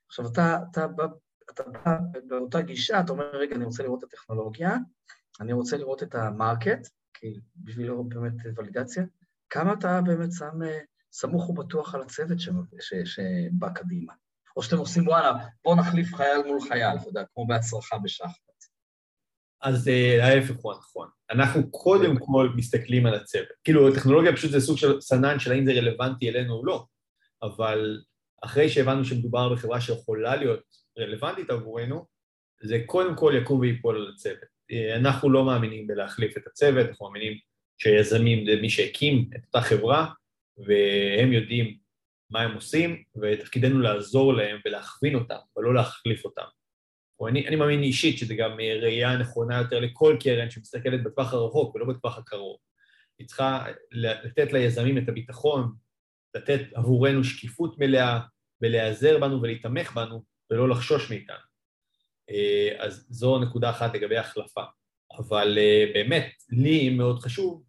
עכשיו, 0.07 0.27
אתה, 0.27 0.57
אתה, 0.71 0.85
אתה, 0.85 1.05
אתה 1.51 1.63
בא 1.63 1.97
באותה 2.27 2.61
גישה, 2.61 2.99
אתה 2.99 3.11
אומר, 3.11 3.35
רגע, 3.35 3.55
אני 3.55 3.65
רוצה 3.65 3.83
לראות 3.83 4.03
את 4.03 4.09
הטכנולוגיה, 4.13 4.75
אני 5.41 5.53
רוצה 5.53 5.77
לראות 5.77 6.03
את 6.03 6.15
המרקט, 6.15 6.87
כי 7.13 7.39
בשביל 7.55 7.87
לראות 7.87 8.09
באמת 8.09 8.33
ולידציה, 8.55 9.03
כמה 9.49 9.73
אתה 9.73 10.01
באמת 10.01 10.29
שם, 10.31 10.59
סמוך 11.11 11.49
ובטוח 11.49 11.95
על 11.95 12.01
הצוות 12.01 12.37
שבא 13.03 13.69
קדימה. 13.75 14.13
או 14.57 14.63
שאתם 14.63 14.77
עושים, 14.77 15.07
וואלה, 15.07 15.31
בואו 15.63 15.75
נחליף 15.75 16.15
חייל 16.15 16.41
מול 16.47 16.61
חייל, 16.61 16.97
אתה 16.97 17.09
יודע, 17.09 17.23
כמו 17.33 17.47
בהצלחה 17.47 17.97
בשחמט. 17.97 18.52
אז 19.63 19.87
אה, 19.87 20.25
ההפך 20.25 20.55
הוא 20.61 20.73
הנכון. 20.73 21.07
אנחנו 21.31 21.71
קודם 21.71 22.15
כל 22.19 22.49
מסתכלים 22.55 23.05
על 23.05 23.13
הצוות. 23.13 23.47
כאילו, 23.63 23.95
טכנולוגיה 23.95 24.33
פשוט 24.33 24.51
זה 24.51 24.59
סוג 24.59 24.77
של 24.77 25.01
סנן 25.01 25.39
של 25.39 25.51
האם 25.51 25.65
זה 25.65 25.71
רלוונטי 25.71 26.29
אלינו 26.29 26.53
או 26.53 26.65
לא, 26.65 26.85
אבל 27.43 28.01
אחרי 28.43 28.69
שהבנו 28.69 29.05
שמדובר 29.05 29.53
בחברה 29.53 29.81
שיכולה 29.81 30.35
להיות 30.35 30.63
רלוונטית 30.99 31.49
עבורנו, 31.49 32.05
זה 32.63 32.79
קודם 32.85 33.15
כל 33.15 33.33
יקום 33.41 33.59
ויפול 33.59 33.95
על 33.95 34.11
הצוות. 34.13 34.53
אה, 34.71 34.95
אנחנו 34.95 35.29
לא 35.29 35.45
מאמינים 35.45 35.87
בלהחליף 35.87 36.37
את 36.37 36.47
הצוות, 36.47 36.89
אנחנו 36.89 37.05
מאמינים 37.05 37.37
שיזמים 37.77 38.45
זה 38.45 38.61
מי 38.61 38.69
שהקים 38.69 39.29
את 39.35 39.41
אותה 39.45 39.61
חברה, 39.61 40.07
והם 40.57 41.33
יודעים 41.33 41.77
מה 42.29 42.41
הם 42.41 42.55
עושים, 42.55 43.03
ותפקידנו 43.21 43.79
לעזור 43.79 44.33
להם 44.33 44.57
ולהכווין 44.65 45.15
אותם, 45.15 45.35
ולא 45.57 45.73
להחליף 45.73 46.25
אותם. 46.25 46.45
אני, 47.27 47.47
אני 47.47 47.55
מאמין 47.55 47.83
אישית 47.83 48.17
שזה 48.17 48.35
גם 48.35 48.51
ראייה 48.81 49.17
נכונה 49.17 49.57
יותר 49.57 49.79
לכל 49.79 50.17
קרן 50.19 50.49
שמסתכלת 50.49 51.03
בטווח 51.03 51.33
הרחוק 51.33 51.75
ולא 51.75 51.85
בטווח 51.85 52.17
הקרוב. 52.17 52.57
היא 53.19 53.27
צריכה 53.27 53.65
לתת 53.91 54.53
ליזמים 54.53 54.97
את 54.97 55.09
הביטחון, 55.09 55.73
לתת 56.35 56.61
עבורנו 56.73 57.23
שקיפות 57.23 57.79
מלאה, 57.79 58.19
ולהיעזר 58.61 59.19
בנו 59.19 59.41
ולהתמך 59.41 59.93
בנו, 59.95 60.23
ולא 60.51 60.69
לחשוש 60.69 61.09
מאיתנו. 61.09 61.35
אה, 62.29 62.75
אז 62.77 63.07
זו 63.09 63.39
נקודה 63.39 63.69
אחת 63.69 63.93
לגבי 63.93 64.17
החלפה. 64.17 64.63
אבל 65.17 65.57
אה, 65.57 65.85
באמת, 65.93 66.31
לי 66.49 66.89
מאוד 66.89 67.19
חשוב 67.19 67.63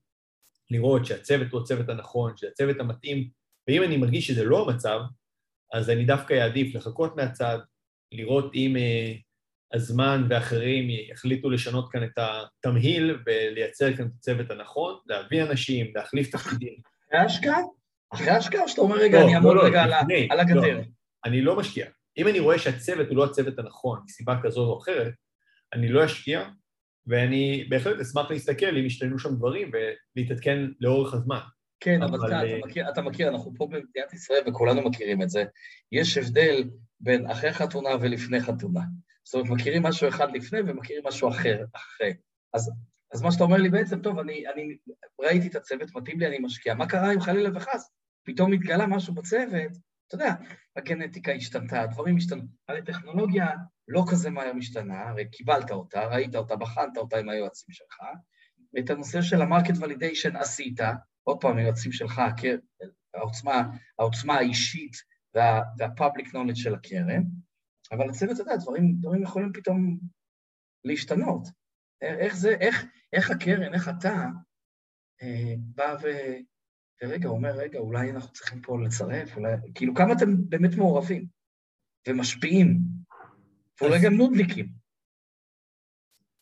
לראות 0.70 1.06
שהצוות 1.06 1.52
הוא 1.52 1.60
הצוות 1.60 1.88
הנכון, 1.88 2.36
שהצוות 2.36 2.80
המתאים, 2.80 3.28
ואם 3.68 3.82
אני 3.82 3.96
מרגיש 3.96 4.26
שזה 4.26 4.44
לא 4.44 4.70
המצב, 4.70 5.00
אז 5.72 5.90
אני 5.90 6.04
דווקא 6.04 6.34
אעדיף 6.34 6.74
לחכות 6.74 7.16
מהצד, 7.16 7.58
לראות 8.12 8.54
אם 8.54 8.76
אה, 8.76 9.14
הזמן 9.73 10.26
ואחרים 10.28 10.90
יחליטו 11.12 11.50
לשנות 11.50 11.92
כאן 11.92 12.04
את 12.04 12.18
התמהיל 12.18 13.18
ולייצר 13.26 13.97
כאן 13.97 14.06
את 14.06 14.11
הצוות 14.18 14.50
הנכון, 14.50 14.94
להביא 15.06 15.42
אנשים, 15.42 15.87
להחליף 15.94 16.30
תפקידים. 16.30 16.75
אחרי 17.09 17.21
ההשקעה? 17.21 17.59
אחרי 18.14 18.30
ההשקעה 18.30 18.68
שאתה 18.68 18.80
אומר, 18.80 18.97
רגע, 18.97 19.18
לא, 19.18 19.25
אני 19.25 19.35
אעמוד 19.35 19.56
לא, 19.56 19.62
לא, 19.62 19.66
רגע 19.68 19.83
על 20.30 20.40
הגדר? 20.40 20.80
אני 21.25 21.42
לא 21.42 21.56
משקיע. 21.56 21.87
אם 22.18 22.28
אני 22.28 22.40
רואה 22.40 22.59
שהצוות 22.59 23.09
הוא 23.09 23.16
לא 23.16 23.25
הצוות 23.25 23.59
הנכון, 23.59 24.00
מסיבה 24.04 24.38
כזו 24.42 24.61
או 24.61 24.78
אחרת, 24.78 25.12
אני 25.73 25.88
לא 25.88 26.04
אשקיע, 26.04 26.49
ואני 27.06 27.66
בהחלט 27.68 28.00
אשמח 28.00 28.30
להסתכל 28.30 28.76
אם 28.76 28.87
ישתנו 28.87 29.18
שם 29.18 29.35
דברים 29.37 29.71
ולהתעדכן 30.16 30.59
לאורך 30.80 31.14
הזמן. 31.14 31.40
כן, 31.80 32.02
אבל, 32.02 32.14
אבל 32.14 32.26
אתה, 32.26 32.38
אתה, 32.38 32.47
אה, 32.47 32.59
מכיר, 32.64 32.88
אתה 32.88 33.02
מכיר, 33.02 33.28
אנחנו 33.28 33.52
פה 33.56 33.66
במדינת 33.66 34.12
ישראל 34.12 34.40
וכולנו 34.47 34.88
מכירים 34.88 35.23
את 35.23 35.30
זה. 35.30 35.44
יש 35.92 36.18
הבדל 36.18 36.64
בין 37.00 37.30
אחרי 37.30 37.52
חתונה 37.52 37.90
ולפני 38.00 38.40
חתונה. 38.40 38.80
זאת 39.25 39.35
אומרת, 39.35 39.50
מכירים 39.50 39.83
משהו 39.83 40.09
אחד 40.09 40.37
לפני 40.37 40.61
ומכירים 40.66 41.02
משהו 41.07 41.28
אחר 41.28 41.64
אחרי. 41.73 42.14
אז, 42.54 42.71
אז 43.14 43.23
מה 43.23 43.33
שאתה 43.33 43.45
אומר 43.45 43.57
לי 43.57 43.69
בעצם, 43.69 44.02
טוב, 44.02 44.19
אני, 44.19 44.49
אני 44.49 44.76
ראיתי 45.21 45.49
את 45.49 45.54
הצוות, 45.54 45.95
מתאים 45.95 46.21
לי, 46.21 46.26
אני 46.26 46.38
משקיע. 46.38 46.75
מה 46.75 46.87
קרה 46.87 47.12
אם 47.14 47.21
חלילה 47.21 47.50
וחס? 47.54 47.90
פתאום 48.25 48.52
התגלה 48.52 48.87
משהו 48.87 49.14
בצוות, 49.14 49.73
אתה 50.07 50.14
יודע, 50.14 50.35
הגנטיקה 50.76 51.33
השתנתה, 51.33 51.83
הדברים 51.83 52.16
השתנו. 52.16 52.43
הרי 52.69 52.83
טכנולוגיה 52.83 53.47
לא 53.88 54.04
כזה 54.11 54.31
מהר 54.31 54.52
משתנה, 54.52 55.09
הרי 55.09 55.31
קיבלת 55.31 55.71
אותה, 55.71 56.07
ראית 56.07 56.37
אותה, 56.37 56.57
בחנת 56.57 56.97
אותה 56.97 57.19
עם 57.19 57.28
היועצים 57.28 57.75
שלך, 57.75 57.97
ואת 58.75 58.90
הנושא 58.90 59.23
של 59.23 59.43
המרקט 59.43 59.75
ולידיישן 59.81 60.37
עשית, 60.37 60.81
עוד 61.25 61.40
פעם, 61.40 61.57
היועצים 61.57 61.93
שלך, 61.93 62.23
העוצמה, 63.14 63.62
העוצמה 63.99 64.35
האישית 64.35 64.93
וה-public 65.35 66.26
knowledge 66.26 66.57
של 66.57 66.75
הקרן, 66.75 67.23
אבל 67.94 68.10
הצוות, 68.10 68.30
אתה 68.32 68.42
יודע, 68.42 68.56
דברים, 68.56 68.94
דברים 69.00 69.22
יכולים 69.22 69.52
פתאום 69.52 69.98
להשתנות. 70.84 71.48
איך 72.02 72.36
זה, 72.36 72.56
איך, 72.60 72.84
איך 73.12 73.30
הקרן, 73.30 73.74
איך 73.74 73.88
אתה 73.88 74.14
אה, 75.22 75.54
בא 75.58 75.96
ו... 76.02 76.06
ורגע, 77.02 77.28
אומר, 77.28 77.50
רגע, 77.50 77.78
אולי 77.78 78.10
אנחנו 78.10 78.32
צריכים 78.32 78.60
פה 78.60 78.78
לצרף, 78.84 79.36
אולי... 79.36 79.52
כאילו, 79.74 79.94
כמה 79.94 80.12
אתם 80.12 80.48
באמת 80.48 80.74
מעורבים 80.76 81.26
ומשפיעים, 82.08 82.78
ואולי 83.80 83.98
גם 84.04 84.14
נודניקים. 84.14 84.68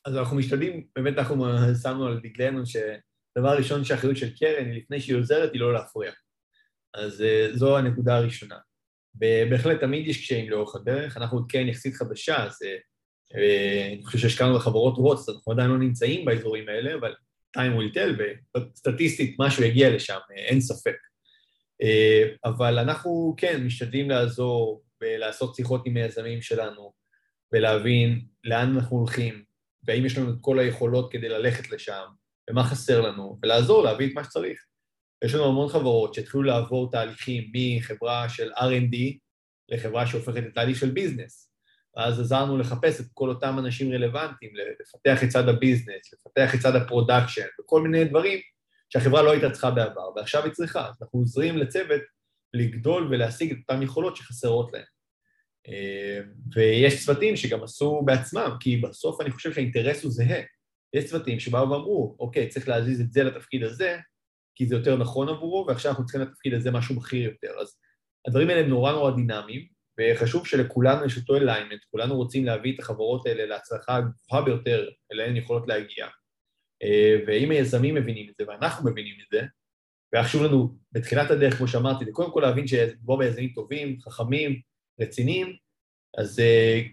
אז 0.04 0.16
אנחנו 0.16 0.36
משתדלים, 0.36 0.86
באמת 0.96 1.18
אנחנו 1.18 1.46
שמנו 1.82 2.06
על 2.06 2.20
דגלנו 2.22 2.66
שדבר 2.66 3.56
ראשון 3.58 3.84
שהאחריות 3.84 4.16
של 4.16 4.36
קרן 4.36 4.70
לפני 4.70 5.00
שהיא 5.00 5.16
עוזרת, 5.16 5.52
היא 5.52 5.60
לא 5.60 5.72
להפריע. 5.72 6.12
אז 6.94 7.22
אה, 7.22 7.48
זו 7.52 7.78
הנקודה 7.78 8.16
הראשונה. 8.16 8.58
בהחלט 9.14 9.80
תמיד 9.80 10.08
יש 10.08 10.16
קשיים 10.18 10.50
לאורך 10.50 10.76
הדרך, 10.76 11.16
אנחנו 11.16 11.38
עוד 11.38 11.50
קרן 11.50 11.68
יחסית 11.68 11.94
חדשה, 11.94 12.44
אז 12.44 12.58
אה, 12.62 13.92
אני 13.92 14.04
חושב 14.04 14.18
שהשקענו 14.18 14.54
בחברות 14.54 15.18
אז 15.18 15.28
אנחנו 15.28 15.52
עדיין 15.52 15.70
לא 15.70 15.78
נמצאים 15.78 16.24
באזורים 16.24 16.68
האלה, 16.68 16.94
אבל 16.94 17.14
time 17.56 17.78
will 17.78 17.94
tell, 17.94 18.22
וסטטיסטית 18.56 19.36
משהו 19.38 19.64
יגיע 19.64 19.90
לשם, 19.90 20.18
אה, 20.30 20.44
אין 20.44 20.60
ספק. 20.60 20.96
אה, 21.82 22.28
אבל 22.44 22.78
אנחנו 22.78 23.34
כן 23.36 23.64
משתדלים 23.64 24.10
לעזור 24.10 24.82
ולעשות 25.00 25.54
שיחות 25.54 25.82
עם 25.86 25.96
היזמים 25.96 26.42
שלנו, 26.42 26.92
ולהבין 27.52 28.24
לאן 28.44 28.74
אנחנו 28.74 28.96
הולכים, 28.96 29.44
והאם 29.84 30.06
יש 30.06 30.18
לנו 30.18 30.30
את 30.30 30.36
כל 30.40 30.58
היכולות 30.58 31.12
כדי 31.12 31.28
ללכת 31.28 31.70
לשם, 31.70 32.04
ומה 32.50 32.64
חסר 32.64 33.00
לנו, 33.00 33.38
ולעזור 33.42 33.84
להביא 33.84 34.08
את 34.08 34.14
מה 34.14 34.24
שצריך. 34.24 34.64
יש 35.24 35.34
לנו 35.34 35.44
המון 35.44 35.68
חברות 35.68 36.14
שהתחילו 36.14 36.42
לעבור 36.42 36.90
תהליכים 36.90 37.52
מחברה 37.54 38.28
של 38.28 38.52
R&D 38.52 38.96
לחברה 39.68 40.06
שהופכת 40.06 40.42
לתהליך 40.42 40.78
של 40.78 40.90
ביזנס. 40.90 41.52
ואז 41.96 42.20
עזרנו 42.20 42.58
לחפש 42.58 43.00
את 43.00 43.06
כל 43.14 43.28
אותם 43.28 43.58
אנשים 43.58 43.92
רלוונטיים, 43.92 44.52
לפתח 44.80 45.24
את 45.24 45.28
צד 45.28 45.48
ה-business, 45.48 46.12
לפתח 46.12 46.54
את 46.54 46.60
צד 46.60 46.76
ה-production, 46.76 47.46
וכל 47.60 47.82
מיני 47.82 48.04
דברים 48.04 48.40
שהחברה 48.88 49.22
לא 49.22 49.30
הייתה 49.30 49.50
צריכה 49.50 49.70
בעבר, 49.70 50.10
ועכשיו 50.16 50.44
היא 50.44 50.52
צריכה. 50.52 50.88
אז 50.88 50.94
אנחנו 51.02 51.18
עוזרים 51.18 51.58
לצוות 51.58 52.00
לגדול 52.54 53.08
ולהשיג 53.10 53.52
את 53.52 53.58
אותן 53.58 53.82
יכולות 53.82 54.16
שחסרות 54.16 54.72
להם. 54.72 54.84
אה, 55.68 56.20
ויש 56.54 57.04
צוותים 57.04 57.36
שגם 57.36 57.62
עשו 57.62 58.02
בעצמם, 58.04 58.56
כי 58.60 58.76
בסוף 58.76 59.20
אני 59.20 59.30
חושב 59.30 59.52
שהאינטרס 59.52 60.02
הוא 60.02 60.12
זהה. 60.12 60.40
יש 60.94 61.04
צוותים 61.04 61.40
שבאו 61.40 61.70
ואמרו, 61.70 62.16
אוקיי, 62.18 62.48
צריך 62.48 62.68
להזיז 62.68 63.00
את 63.00 63.12
זה 63.12 63.24
לתפקיד 63.24 63.62
הזה, 63.62 63.98
כי 64.54 64.66
זה 64.66 64.74
יותר 64.74 64.96
נכון 64.96 65.28
עבורו, 65.28 65.64
ועכשיו 65.68 65.90
אנחנו 65.90 66.04
צריכים 66.04 66.20
לתפקיד 66.20 66.54
הזה 66.54 66.70
משהו 66.70 66.96
בכיר 66.96 67.22
יותר. 67.22 67.60
אז 67.60 67.76
הדברים 68.26 68.48
האלה 68.48 68.60
הם 68.60 68.68
נורא 68.68 68.92
נורא 68.92 69.10
דינמיים, 69.10 69.66
וחשוב 70.00 70.46
שלכולנו 70.46 71.04
יש 71.04 71.16
אותו 71.16 71.36
אליימנט, 71.36 71.80
כולנו 71.90 72.16
רוצים 72.16 72.44
להביא 72.44 72.74
את 72.74 72.80
החברות 72.80 73.26
האלה 73.26 73.46
להצלחה 73.46 73.96
הגבוהה 73.96 74.42
ביותר 74.44 74.88
אליהן 75.12 75.36
יכולות 75.36 75.68
להגיע. 75.68 76.06
אה, 76.82 77.16
ואם 77.26 77.50
היזמים 77.50 77.94
מבינים 77.94 78.28
את 78.30 78.34
זה 78.38 78.44
ואנחנו 78.48 78.90
מבינים 78.90 79.14
את 79.24 79.26
זה, 79.30 79.46
והיה 80.12 80.24
חשוב 80.24 80.42
לנו 80.42 80.76
בתחילת 80.92 81.30
הדרך, 81.30 81.54
כמו 81.54 81.68
שאמרתי, 81.68 82.04
זה 82.04 82.12
קודם 82.12 82.32
כל 82.32 82.40
להבין 82.40 82.66
שבו 82.66 83.16
ביזמים 83.16 83.52
טובים, 83.54 84.00
חכמים, 84.00 84.60
רציניים, 85.00 85.56
אז 86.18 86.38
uh, 86.38 86.88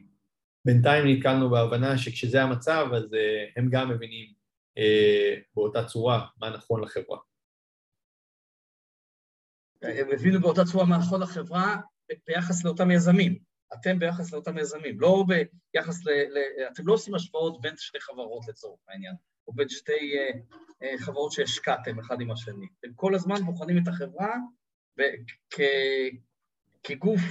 בינתיים 0.66 1.08
נתקלנו 1.08 1.50
בהבנה 1.50 1.98
שכשזה 1.98 2.44
המצב, 2.44 2.88
אז 2.94 3.04
uh, 3.04 3.18
הם 3.56 3.70
גם 3.70 3.90
מבינים 3.90 4.34
uh, 4.80 5.42
באותה 5.56 5.86
צורה 5.86 6.26
מה 6.38 6.50
נכון 6.50 6.84
לחברה. 6.84 7.18
הם 9.82 10.08
הבינו 10.14 10.40
באותה 10.40 10.66
צורה 10.66 10.86
מה 10.86 10.98
נכון 10.98 11.22
לחברה, 11.22 11.78
ביחס 12.28 12.64
לאותם 12.64 12.92
יזמים, 12.92 13.40
אתם 13.74 14.00
ביחס 14.00 14.34
לאותם 14.34 14.58
יזמים, 14.58 15.00
לא 15.00 15.26
ביחס 15.74 16.06
ל... 16.06 16.10
ל 16.10 16.38
אתם 16.74 16.88
לא 16.88 16.94
עושים 16.94 17.16
השוואות 17.16 17.62
בין 17.62 17.74
שתי 17.78 18.00
חברות 18.00 18.48
לצורך 18.48 18.80
העניין, 18.90 19.14
או 19.48 19.54
בין 19.54 19.70
שתי 19.70 19.92
uh, 19.92 20.38
uh, 20.84 21.06
חברות 21.06 21.32
שהשקעתם 21.32 22.00
אחד 22.00 22.22
עם 22.22 22.32
השני. 22.32 22.68
אתם 22.80 22.94
כל 22.96 23.16
הזמן 23.16 23.36
בוחנים 23.46 23.84
את 23.84 23.88
החברה 23.88 24.36
כגוף, 26.84 27.22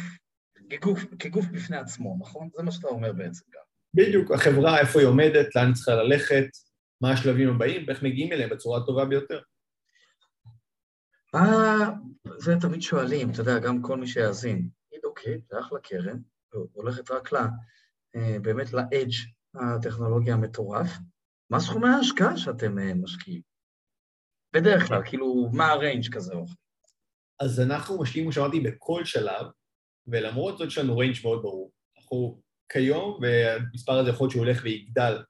כגוף, 0.71 1.00
כגוף 1.19 1.47
בפני 1.47 1.76
עצמו, 1.76 2.17
נכון? 2.21 2.49
זה 2.57 2.62
מה 2.62 2.73
שאתה 2.73 2.88
אומר 2.88 3.12
בעצם 3.12 3.45
גם. 3.55 3.62
בדיוק, 3.95 4.31
החברה, 4.31 4.81
איפה 4.81 4.99
היא 4.99 5.09
עומדת, 5.09 5.57
לאן 5.57 5.67
היא 5.67 5.75
צריכה 5.75 5.95
ללכת, 5.95 6.47
מה 7.00 7.12
השלבים 7.12 7.49
הבאים 7.49 7.85
ואיך 7.87 8.02
מגיעים 8.02 8.33
אליהם 8.33 8.50
בצורה 8.50 8.81
הטובה 8.81 9.05
ביותר. 9.05 9.40
מה, 11.35 11.76
זה 12.38 12.54
תמיד 12.61 12.82
שואלים, 12.82 13.30
אתה 13.30 13.40
יודע, 13.40 13.58
גם 13.58 13.82
כל 13.82 13.97
מי 13.97 14.06
שיאזין. 14.06 14.68
תגיד, 14.88 15.04
אוקיי, 15.04 15.40
זה 15.50 15.61
אחלה 15.61 15.78
קרן, 15.80 16.18
הולכת 16.73 17.11
רק 17.11 17.32
ל... 17.32 17.37
אה, 18.16 18.38
באמת 18.42 18.73
ל-edge 18.73 19.12
הטכנולוגיה 19.54 20.35
המטורף. 20.35 20.90
מה 21.50 21.61
סכומי 21.61 21.88
ההשקעה 21.88 22.37
שאתם 22.37 22.78
אה, 22.78 22.94
משקיעים? 22.94 23.42
בדרך 24.52 24.88
כלל, 24.88 25.02
כאילו, 25.04 25.50
מה 25.52 25.66
ה-range 25.67 26.14
כזה 26.14 26.35
או 26.35 26.44
אחר? 26.44 26.54
אז 27.40 27.61
אנחנו 27.61 28.02
משקיעים, 28.02 28.26
כמו 28.26 28.32
שאמרתי, 28.32 28.61
בכל 28.61 29.04
שלב, 29.04 29.47
ולמרות 30.06 30.58
זאת 30.58 30.68
יש 30.68 30.78
לנו 30.78 30.99
range 30.99 31.17
מאוד 31.25 31.42
ברור. 31.42 31.73
אנחנו 31.99 32.40
כיום, 32.73 33.20
והמספר 33.23 33.92
הזה 33.92 34.11
יכול 34.11 34.25
להיות 34.25 34.32
שהוא 34.32 34.44
הולך 34.44 34.61
ויגדל, 34.64 35.23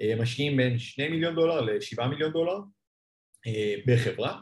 אה, 0.00 0.22
משקיעים 0.22 0.56
בין 0.56 0.78
2 0.78 1.12
מיליון 1.12 1.34
דולר 1.34 1.60
ל-7 1.60 2.06
מיליון 2.06 2.32
דולר 2.32 2.58
בחברה, 3.86 4.40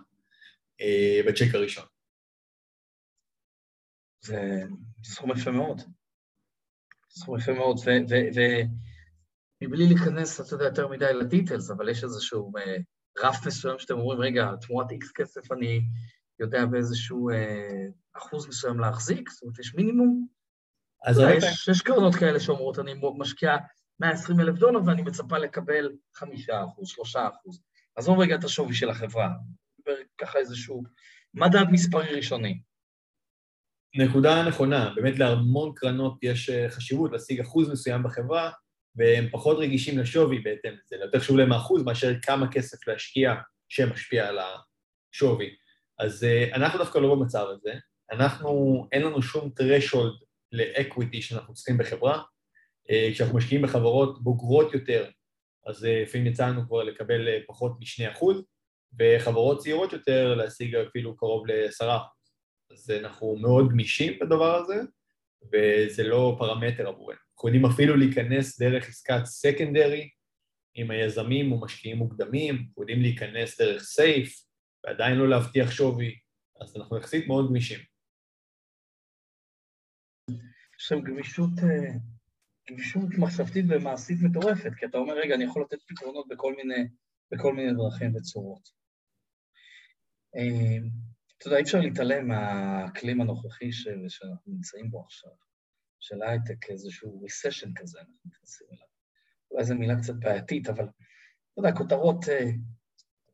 בצ'ק 1.26 1.54
הראשון. 1.54 1.84
זה 4.20 4.62
סכום 5.04 5.30
יפה 5.30 5.50
מאוד. 5.50 5.80
סכום 7.10 7.38
יפה 7.38 7.52
מאוד, 7.52 7.76
ומבלי 9.62 9.86
להיכנס, 9.86 10.40
אתה 10.40 10.54
יודע, 10.54 10.64
יותר 10.64 10.88
מדי 10.88 11.12
לדיטלס, 11.14 11.70
אבל 11.70 11.88
יש 11.88 12.04
איזשהו 12.04 12.52
אה, 12.56 12.76
רף 13.18 13.46
מסוים 13.46 13.78
שאתם 13.78 13.94
אומרים, 13.94 14.20
רגע, 14.20 14.50
תמורת 14.60 14.90
איקס 14.90 15.12
כסף 15.12 15.52
אני 15.52 15.80
יודע 16.40 16.66
באיזשהו 16.66 17.30
אה, 17.30 17.86
אחוז 18.16 18.48
מסוים 18.48 18.80
להחזיק? 18.80 19.30
זאת 19.30 19.42
אומרת, 19.42 19.58
יש 19.58 19.74
מינימום? 19.74 20.26
אז 21.04 21.18
יש, 21.36 21.68
יש 21.68 21.82
קרנות 21.82 22.14
כאלה 22.14 22.40
שאומרות, 22.40 22.78
אני 22.78 22.94
משקיע 23.18 23.56
120 24.00 24.40
אלף 24.40 24.58
דולר 24.58 24.80
ואני 24.86 25.02
מצפה 25.02 25.38
לקבל 25.38 25.92
5 26.14 26.50
אחוז, 26.50 26.88
3 26.88 27.16
אחוז. 27.16 27.62
עזוב 27.96 28.18
רגע 28.18 28.34
את 28.34 28.44
השווי 28.44 28.74
של 28.74 28.90
החברה, 28.90 29.28
ככה 30.18 30.38
איזשהו 30.38 30.82
מדד 31.34 31.64
מספרי 31.70 32.14
ראשוני. 32.14 32.60
נקודה 33.94 34.48
נכונה, 34.48 34.92
באמת 34.96 35.18
להמון 35.18 35.72
קרנות 35.76 36.18
יש 36.22 36.50
אה, 36.50 36.70
חשיבות 36.70 37.12
להשיג 37.12 37.40
אחוז 37.40 37.70
מסוים 37.70 38.02
בחברה, 38.02 38.50
והם 38.96 39.28
פחות 39.30 39.58
רגישים 39.58 39.98
לשווי 39.98 40.38
בהתאם 40.38 40.70
לזה, 40.70 40.96
יותר 41.04 41.18
חשוב 41.18 41.36
להם 41.36 41.52
האחוז 41.52 41.82
מאשר 41.82 42.20
כמה 42.22 42.52
כסף 42.52 42.88
להשקיע 42.88 43.34
שמשפיע 43.68 44.28
על 44.28 44.38
השווי. 44.38 45.50
אז 45.98 46.24
אה, 46.24 46.54
אנחנו 46.54 46.78
דווקא 46.78 46.98
לא 46.98 47.14
במצב 47.14 47.46
הזה, 47.50 47.74
אנחנו, 48.12 48.84
אין 48.92 49.02
לנו 49.02 49.22
שום 49.22 49.50
threshold 49.60 50.24
לאקוויטי 50.52 51.22
שאנחנו 51.22 51.54
צריכים 51.54 51.78
בחברה. 51.78 52.22
אה, 52.90 53.08
כשאנחנו 53.12 53.36
משקיעים 53.36 53.62
בחברות 53.62 54.22
בוגרות 54.22 54.74
יותר, 54.74 55.10
אז 55.66 55.84
לפעמים 55.84 56.26
יצא 56.26 56.46
לנו 56.46 56.66
כבר 56.66 56.82
לקבל 56.82 57.28
פחות 57.46 57.72
מ-2%, 57.80 58.24
וחברות 58.98 59.58
צעירות 59.58 59.92
יותר 59.92 60.34
להשיג 60.34 60.74
אפילו 60.74 61.16
קרוב 61.16 61.46
ל-10%. 61.46 62.18
אז 62.72 62.90
אנחנו 62.90 63.36
מאוד 63.36 63.68
גמישים 63.70 64.18
בדבר 64.20 64.54
הזה, 64.54 64.74
וזה 65.52 66.02
לא 66.02 66.36
פרמטר 66.38 66.88
עבורנו. 66.88 67.18
אנחנו 67.34 67.48
יודעים 67.48 67.66
אפילו 67.66 67.96
להיכנס 67.96 68.58
דרך 68.58 68.88
עסקת 68.88 69.24
סקנדרי 69.24 70.08
עם 70.74 70.90
היזמים 70.90 71.52
או 71.52 71.60
משקיעים 71.60 71.96
מוקדמים, 71.96 72.54
אנחנו 72.54 72.82
יודעים 72.82 73.02
להיכנס 73.02 73.60
דרך 73.60 73.82
סייף 73.82 74.42
ועדיין 74.84 75.18
לא 75.18 75.28
להבטיח 75.28 75.70
שווי, 75.70 76.18
אז 76.60 76.76
אנחנו 76.76 76.98
יחסית 76.98 77.26
מאוד 77.26 77.48
גמישים. 77.48 77.78
יש 80.78 80.84
שם 80.88 81.00
גמישות, 81.00 81.50
אה, 81.62 81.92
גמישות 82.70 83.08
מחשבתית 83.18 83.64
ומעשית 83.68 84.18
מטורפת, 84.22 84.70
כי 84.78 84.86
אתה 84.86 84.98
אומר, 84.98 85.14
רגע, 85.14 85.34
אני 85.34 85.44
יכול 85.44 85.62
לתת 85.62 85.78
פתרונות 85.86 86.28
בכל 86.28 86.54
מיני, 86.56 86.88
בכל 87.32 87.54
מיני 87.54 87.72
דרכים 87.72 88.16
וצורות. 88.16 88.77
אה, 90.38 90.78
אתה 91.38 91.46
יודע, 91.46 91.56
אי 91.56 91.62
אפשר 91.62 91.80
להתעלם 91.80 92.28
מהאקלים 92.28 93.20
הנוכחי 93.20 93.72
שאנחנו 93.72 94.52
נמצאים 94.52 94.90
בו 94.90 95.02
עכשיו, 95.02 95.30
של 96.00 96.22
הייטק, 96.22 96.70
איזשהו 96.70 97.20
ריסשן 97.22 97.70
כזה, 97.74 97.98
אנחנו 97.98 98.14
נכנסים 98.26 98.66
אליו. 98.72 98.86
אולי 99.50 99.64
זו 99.64 99.74
מילה 99.74 99.96
קצת 99.96 100.14
בעייתית, 100.14 100.68
אבל, 100.68 100.84
אתה 100.84 101.60
יודע, 101.60 101.72
כותרות 101.72 102.24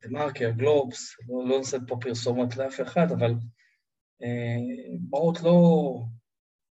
דה 0.03 0.09
מרקר, 0.09 0.51
גלובס, 0.51 1.17
לא, 1.29 1.49
לא 1.49 1.59
נעשה 1.59 1.77
פה 1.89 1.97
פרסומות 2.01 2.57
לאף 2.57 2.81
אחד, 2.81 3.07
אבל 3.13 3.35
אה, 4.23 4.57
מראות 5.11 5.41
לא... 5.43 5.55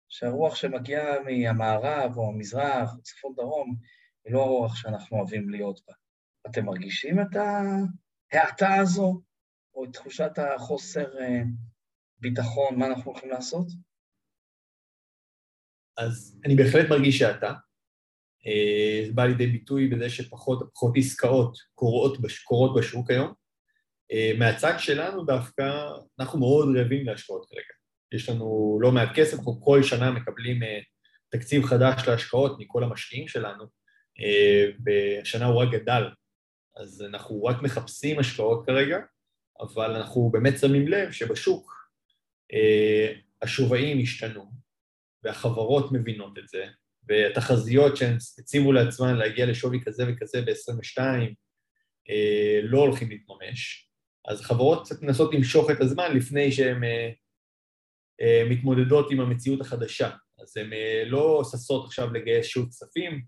שהרוח 0.08 0.54
שמגיעה 0.54 1.20
מהמערב 1.20 2.16
או 2.16 2.28
המזרח 2.28 2.94
או 2.96 3.02
צפון 3.02 3.34
דרום, 3.36 3.76
היא 4.24 4.34
לא 4.34 4.42
הרוח 4.42 4.76
שאנחנו 4.76 5.18
אוהבים 5.18 5.50
להיות 5.50 5.80
בה. 5.88 5.94
אתם 6.50 6.64
מרגישים 6.64 7.20
את 7.20 7.36
ההאטה 8.32 8.74
הזו? 8.74 9.22
או 9.76 9.84
את 9.84 9.92
תחושת 9.92 10.30
החוסר 10.38 11.18
אה, 11.18 11.42
ביטחון, 12.18 12.78
מה 12.78 12.86
אנחנו 12.86 13.10
הולכים 13.10 13.30
לעשות? 13.30 13.66
אז 15.96 16.40
אני 16.44 16.56
בהחלט 16.56 16.90
מרגיש 16.90 17.18
שאתה. 17.18 17.52
אה, 18.46 19.06
זה 19.06 19.12
בא 19.12 19.24
לידי 19.24 19.46
ביטוי 19.46 19.88
בזה 19.88 20.10
שפחות 20.10 20.62
ופחות 20.62 20.92
עסקאות 20.96 21.58
קורות, 21.74 22.18
קורות 22.44 22.76
בשוק 22.76 23.10
היום. 23.10 23.32
אה, 24.12 24.32
מהצד 24.38 24.74
שלנו 24.78 25.24
דווקא, 25.24 25.64
אנחנו 26.20 26.38
מאוד 26.38 26.76
רעבים 26.76 27.06
להשקעות 27.06 27.46
כרגע. 27.48 27.74
יש 28.14 28.28
לנו 28.28 28.78
לא 28.82 28.92
מעט 28.92 29.08
כסף, 29.14 29.38
אנחנו 29.38 29.60
כל 29.60 29.82
שנה 29.82 30.10
מקבלים 30.10 30.60
תקציב 31.30 31.64
חדש 31.64 32.08
להשקעות 32.08 32.56
מכל 32.58 32.84
המשקיעים 32.84 33.28
שלנו, 33.28 33.64
והשנה 34.84 35.46
הוא 35.46 35.62
רק 35.62 35.68
גדל. 35.72 36.02
אז 36.76 37.02
אנחנו 37.02 37.44
רק 37.44 37.62
מחפשים 37.62 38.18
השקעות 38.18 38.66
כרגע, 38.66 38.98
אבל 39.60 39.90
אנחנו 39.90 40.30
באמת 40.30 40.58
שמים 40.60 40.88
לב 40.88 41.12
שבשוק 41.12 41.90
אה, 42.52 43.12
השווים 43.42 43.98
השתנו, 44.02 44.44
והחברות 45.22 45.92
מבינות 45.92 46.38
את 46.38 46.48
זה, 46.48 46.66
והתחזיות 47.08 47.96
שהן 47.96 48.16
הציבו 48.38 48.72
לעצמן 48.72 49.16
להגיע 49.16 49.46
לשווי 49.46 49.80
כזה 49.84 50.04
וכזה 50.08 50.42
ב-22 50.42 51.00
אה, 52.10 52.60
לא 52.62 52.78
הולכים 52.78 53.10
להתממש, 53.10 53.90
אז 54.28 54.40
חברות 54.40 54.84
קצת 54.84 55.02
מנסות 55.02 55.34
למשוך 55.34 55.70
את 55.70 55.80
הזמן 55.80 56.16
לפני 56.16 56.52
שהן 56.52 56.84
אה, 56.84 57.10
אה, 58.20 58.42
מתמודדות 58.50 59.10
עם 59.10 59.20
המציאות 59.20 59.60
החדשה. 59.60 60.10
אז 60.42 60.56
הן 60.56 60.72
אה, 60.72 61.02
לא 61.06 61.42
ששות 61.44 61.84
עכשיו 61.84 62.12
לגייס 62.12 62.46
שוב 62.46 62.68
כספים, 62.68 63.22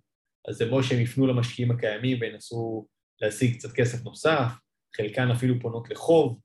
אז 0.48 0.56
זה 0.56 0.66
כמו 0.68 0.82
שהם 0.82 1.00
יפנו 1.00 1.26
למשקיעים 1.26 1.70
הקיימים 1.70 2.18
וינסו 2.20 2.86
להשיג 3.20 3.56
קצת 3.56 3.72
כסף 3.72 4.04
נוסף, 4.04 4.52
חלקן 5.00 5.30
אפילו 5.30 5.54
פונות 5.60 5.90
לחוב, 5.90 6.40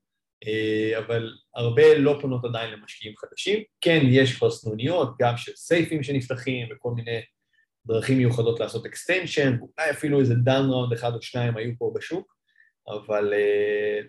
אה, 0.46 0.98
אבל 0.98 1.32
הרבה 1.54 1.98
לא 1.98 2.18
פונות 2.20 2.44
עדיין 2.44 2.70
למשקיעים 2.70 3.14
חדשים. 3.16 3.62
כן, 3.80 4.00
יש 4.04 4.36
כבר 4.36 4.50
סנוניות, 4.50 5.14
גם 5.20 5.36
של 5.36 5.52
סייפים 5.56 6.02
שנפתחים 6.02 6.68
וכל 6.70 6.90
מיני 6.90 7.20
דרכים 7.86 8.18
מיוחדות 8.18 8.60
לעשות 8.60 8.86
extension, 8.86 9.56
אולי 9.60 9.90
אפילו 9.90 10.20
איזה 10.20 10.34
down 10.34 10.70
round 10.70 10.92
אחד 10.92 11.14
או 11.14 11.22
שניים 11.22 11.56
היו 11.56 11.72
פה 11.78 11.92
בשוק, 11.94 12.34
אבל 12.88 13.32
אה, 13.32 14.08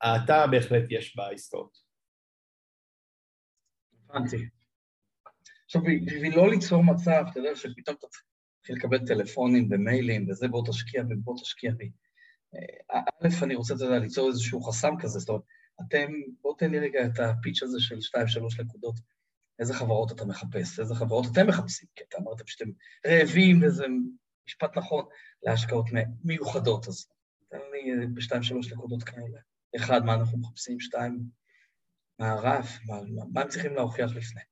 האטה 0.00 0.46
בהחלט 0.46 0.84
יש 0.90 1.16
בעסקאות. 1.16 1.78
הבנתי. 4.08 4.36
עכשיו, 5.64 5.82
בשביל 6.06 6.36
לא 6.36 6.50
ליצור 6.50 6.84
מצב, 6.84 7.24
אתה 7.30 7.40
יודע, 7.40 7.56
שפתאום 7.56 7.96
אתה 7.98 8.06
תתחיל 8.58 8.76
לקבל 8.76 9.06
טלפונים 9.06 9.68
ומיילים 9.70 10.30
וזה, 10.30 10.48
בוא 10.48 10.66
תשקיע 10.66 11.02
ובוא 11.10 11.36
תשקיע 11.42 11.72
בי. 11.72 11.90
אה, 12.54 13.00
א', 13.22 13.44
אני 13.44 13.54
רוצה, 13.54 13.74
אתה 13.74 13.84
יודע, 13.84 13.98
ליצור 13.98 14.28
איזשהו 14.28 14.62
חסם 14.62 14.94
כזה, 15.00 15.18
זאת 15.18 15.28
אומרת, 15.28 15.42
אתם, 15.80 16.12
בואו 16.40 16.54
תן 16.54 16.70
לי 16.70 16.78
רגע 16.78 17.06
את 17.06 17.18
ה-pitch 17.18 17.62
הזה 17.62 17.80
של 17.80 17.96
2-3 18.58 18.62
נקודות, 18.64 18.94
איזה 19.58 19.74
חברות 19.74 20.12
אתה 20.12 20.24
מחפש, 20.24 20.80
איזה 20.80 20.94
חברות 20.94 21.26
אתם 21.32 21.46
מחפשים, 21.48 21.88
כי 21.96 22.04
אתה 22.08 22.18
אמרתם 22.18 22.46
שאתם 22.46 22.70
רעבים, 23.06 23.60
וזה 23.62 23.84
משפט 24.46 24.78
נכון, 24.78 25.04
להשקעות 25.42 25.86
מיוחדות, 26.24 26.88
אז 26.88 27.06
תן 27.48 27.58
לי 27.72 27.92
אה, 27.92 28.06
בשתיים-שלוש 28.14 28.72
נקודות 28.72 29.02
כאלה. 29.02 29.40
אחד, 29.76 30.04
מה 30.04 30.14
אנחנו 30.14 30.38
מחפשים, 30.38 30.80
שתיים, 30.80 31.20
מה 32.18 32.30
הרף, 32.32 32.78
מה, 32.86 32.94
מה 33.32 33.40
הם 33.40 33.48
צריכים 33.48 33.74
להוכיח 33.74 34.10
לפני. 34.16 34.42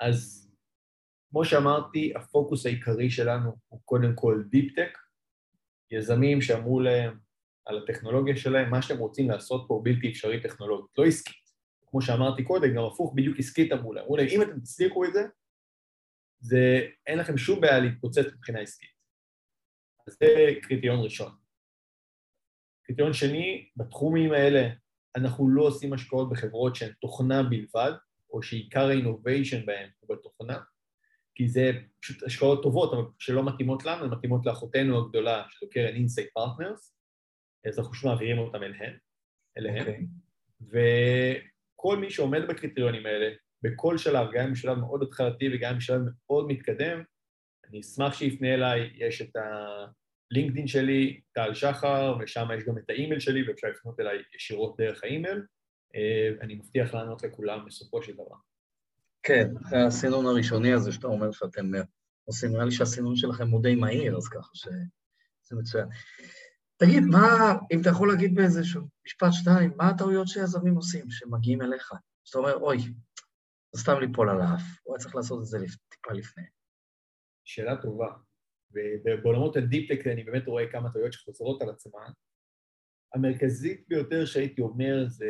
אז 0.00 0.50
כמו 1.30 1.44
שאמרתי, 1.44 2.12
הפוקוס 2.16 2.66
העיקרי 2.66 3.10
שלנו 3.10 3.56
הוא 3.68 3.80
קודם 3.84 4.12
כל 4.14 4.42
deep 4.48 4.70
tech, 4.70 4.98
יזמים 5.90 6.40
שאמרו 6.40 6.80
להם 6.80 7.18
על 7.64 7.78
הטכנולוגיה 7.78 8.36
שלהם, 8.36 8.70
מה 8.70 8.82
שאתם 8.82 8.98
רוצים 8.98 9.30
לעשות 9.30 9.64
פה 9.68 9.80
בלתי 9.84 10.10
אפשרי 10.10 10.42
טכנולוגית, 10.42 10.90
לא 10.98 11.04
עסקית. 11.04 11.50
כמו 11.86 12.02
שאמרתי 12.02 12.44
קודם, 12.44 12.74
גם 12.74 12.84
הפוך, 12.84 13.12
בדיוק 13.14 13.38
עסקית 13.38 13.72
אמרו 13.72 13.92
להם. 13.92 14.04
אמרו 14.04 14.16
להם, 14.16 14.26
אם 14.30 14.42
אתם 14.42 14.60
תצליחו 14.60 15.04
את 15.04 15.12
זה, 15.12 15.22
זה, 16.40 16.86
אין 17.06 17.18
לכם 17.18 17.38
שום 17.38 17.60
בעיה 17.60 17.78
להתפוצץ 17.78 18.26
מבחינה 18.34 18.60
עסקית. 18.60 18.90
אז 20.06 20.16
זה 20.20 20.26
קריטריון 20.62 21.04
ראשון. 21.04 21.32
קריטריון 22.82 23.12
שני, 23.12 23.68
בתחומים 23.76 24.32
האלה 24.32 24.68
אנחנו 25.16 25.48
לא 25.48 25.62
עושים 25.62 25.92
השקעות 25.92 26.30
בחברות 26.30 26.76
שהן 26.76 26.92
תוכנה 27.00 27.42
בלבד, 27.42 27.92
או 28.30 28.42
שעיקר 28.42 28.88
ה-innovation 28.88 29.66
בהן 29.66 29.90
הוא 30.00 30.16
בתוכנה, 30.16 30.60
כי 31.40 31.48
זה 31.48 31.72
פשוט 32.00 32.22
השקעות 32.22 32.62
טובות, 32.62 32.92
אבל 32.92 33.02
שלא 33.18 33.44
מתאימות 33.46 33.84
לנו, 33.84 34.04
הן 34.04 34.10
מתאימות 34.10 34.46
לאחותינו 34.46 34.98
הגדולה, 34.98 35.44
שזו 35.50 35.70
קרן 35.70 35.94
אינסייט 35.94 36.28
פרטנרס, 36.34 36.96
אז 37.66 37.78
אנחנו 37.78 37.92
פשוט 37.92 38.04
מעבירים 38.04 38.38
אותם 38.38 38.62
אליהן. 38.62 38.96
אליהם. 39.58 39.76
Okay. 39.76 39.90
אוקיי. 40.60 40.96
וכל 41.74 41.96
מי 41.96 42.10
שעומד 42.10 42.40
בקריטריונים 42.48 43.06
האלה, 43.06 43.30
בכל 43.62 43.98
שלב, 43.98 44.28
גם 44.32 44.46
אם 44.46 44.52
בשלב 44.52 44.78
מאוד 44.78 45.02
התחלתי 45.02 45.48
וגם 45.54 45.72
אם 45.72 45.78
בשלב 45.78 46.00
מאוד 46.26 46.46
מתקדם, 46.46 47.02
אני 47.68 47.80
אשמח 47.80 48.14
שיפנה 48.14 48.54
אליי, 48.54 48.90
יש 48.94 49.22
את 49.22 49.36
הלינקדאין 49.36 50.66
שלי, 50.66 51.20
טל 51.32 51.54
שחר, 51.54 52.16
ושם 52.20 52.48
יש 52.58 52.64
גם 52.64 52.78
את 52.78 52.90
האימייל 52.90 53.20
שלי 53.20 53.48
ואפשר 53.48 53.68
לפנות 53.68 54.00
אליי 54.00 54.18
ישירות 54.34 54.76
דרך 54.78 55.04
האימייל. 55.04 55.42
אה, 55.94 56.30
אני 56.40 56.54
מבטיח 56.54 56.94
לענות 56.94 57.22
לכולם 57.22 57.66
בסופו 57.66 58.02
של 58.02 58.12
דבר. 58.14 58.49
כן, 59.22 59.50
אחרי 59.66 59.82
הסינון 59.82 60.26
הראשוני 60.26 60.72
הזה 60.72 60.92
שאתה 60.92 61.06
אומר 61.06 61.32
שאתם 61.32 61.70
עושים, 62.24 62.52
נראה 62.52 62.64
לי 62.64 62.70
שהסינון 62.70 63.16
שלכם 63.16 63.48
הוא 63.48 63.62
די 63.62 63.74
מהיר, 63.74 64.16
אז 64.16 64.28
ככה 64.28 64.50
שזה 64.54 65.56
מצוין. 65.56 65.86
תגיד, 66.76 67.02
מה, 67.02 67.54
אם 67.72 67.80
אתה 67.80 67.88
יכול 67.90 68.08
להגיד 68.08 68.34
באיזשהו 68.34 68.82
משפט 69.06 69.28
שתיים, 69.32 69.72
מה 69.76 69.88
הטעויות 69.88 70.28
שיזמים 70.28 70.74
עושים, 70.74 71.10
שמגיעים 71.10 71.62
אליך? 71.62 71.92
שאתה 72.24 72.38
אומר, 72.38 72.54
אוי, 72.54 72.78
זה 73.72 73.82
סתם 73.82 74.00
ליפול 74.00 74.30
על 74.30 74.40
האף, 74.40 74.62
הוא 74.82 74.94
היה 74.94 75.00
צריך 75.02 75.14
לעשות 75.14 75.40
את 75.40 75.46
זה 75.46 75.58
טיפה 75.88 76.12
לפני. 76.12 76.44
שאלה 77.44 77.82
טובה. 77.82 78.08
ובעולמות 78.72 79.56
ה-deep 79.56 79.86
tech 79.86 80.06
אני 80.06 80.24
באמת 80.24 80.46
רואה 80.46 80.72
כמה 80.72 80.92
טעויות 80.92 81.12
שחוזרות 81.12 81.62
על 81.62 81.70
עצמן. 81.70 82.10
המרכזית 83.14 83.84
ביותר 83.88 84.24
שהייתי 84.24 84.62
אומר 84.62 85.04
זה 85.08 85.26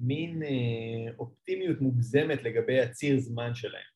מין 0.00 0.42
אה, 0.42 1.12
אופטימיות 1.18 1.80
מוגזמת 1.80 2.42
לגבי 2.42 2.80
הציר 2.80 3.20
זמן 3.20 3.54
שלהם. 3.54 3.90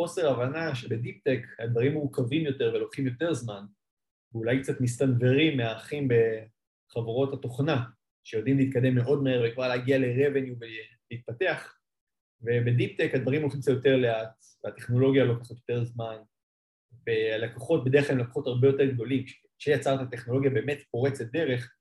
חוסר 0.00 0.30
הבנה 0.30 0.74
שב-deep 0.74 1.22
tech 1.22 1.46
הדברים 1.58 1.92
מורכבים 1.92 2.46
יותר 2.46 2.72
ולוקחים 2.74 3.06
יותר 3.06 3.34
זמן, 3.34 3.64
ואולי 4.32 4.62
קצת 4.62 4.80
מסתנוורים 4.80 5.56
מהאחים 5.56 6.08
בחברות 6.08 7.32
התוכנה, 7.32 7.84
שיודעים 8.24 8.58
להתקדם 8.58 8.94
מאוד 8.94 9.22
מהר 9.22 9.44
וכבר 9.48 9.68
להגיע 9.68 9.98
ל-revenue 9.98 10.56
ולהתפתח, 11.10 11.78
וב-deep 12.42 12.85
tech 12.85 13.10
הדברים 13.14 13.42
הולכים 13.42 13.60
קצת 13.60 13.72
יותר 13.72 13.96
לאט, 13.96 14.44
והטכנולוגיה 14.64 15.24
לוקחת 15.24 15.50
יותר 15.50 15.84
זמן, 15.84 16.16
והלקוחות 17.06 17.84
בדרך 17.84 18.06
כלל 18.06 18.16
הם 18.16 18.22
לקוחות 18.22 18.46
הרבה 18.46 18.66
יותר 18.66 18.84
גדולים. 18.84 19.24
כשיצרת 19.58 20.10
טכנולוגיה 20.10 20.50
באמת 20.50 20.78
פורצת 20.90 21.24
דרך, 21.24 21.76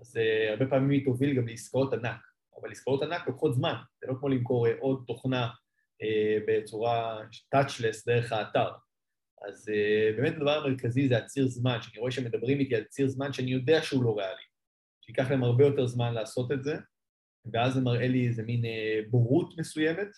אז 0.00 0.16
אה, 0.16 0.50
הרבה 0.50 0.66
פעמים 0.66 0.90
היא 0.90 1.04
תוביל 1.04 1.36
גם 1.36 1.48
לעסקאות 1.48 1.92
ענק. 1.92 2.27
אבל 2.60 2.70
עסקאות 2.70 3.02
ענק 3.02 3.26
לוקחות 3.26 3.54
זמן, 3.54 3.74
זה 4.00 4.06
לא 4.06 4.14
כמו 4.20 4.28
למכור 4.28 4.66
uh, 4.66 4.70
עוד 4.80 5.04
תוכנה 5.06 5.48
uh, 5.48 6.42
בצורה 6.46 7.22
touchless 7.54 8.02
דרך 8.06 8.32
האתר. 8.32 8.68
אז 9.48 9.68
uh, 9.68 10.16
באמת 10.16 10.36
הדבר 10.36 10.64
המרכזי 10.64 11.08
זה 11.08 11.18
הציר 11.18 11.46
זמן, 11.46 11.78
שאני 11.82 11.98
רואה 11.98 12.10
שמדברים 12.10 12.60
איתי 12.60 12.76
על 12.76 12.84
ציר 12.84 13.08
זמן 13.08 13.32
שאני 13.32 13.50
יודע 13.50 13.82
שהוא 13.82 14.04
לא 14.04 14.18
ריאלי, 14.18 14.42
שייקח 15.04 15.30
להם 15.30 15.44
הרבה 15.44 15.64
יותר 15.64 15.86
זמן 15.86 16.14
לעשות 16.14 16.52
את 16.52 16.64
זה, 16.64 16.76
ואז 17.52 17.74
זה 17.74 17.80
מראה 17.80 18.08
לי 18.08 18.26
איזה 18.26 18.42
מין 18.42 18.62
בורות 19.10 19.58
מסוימת 19.58 20.08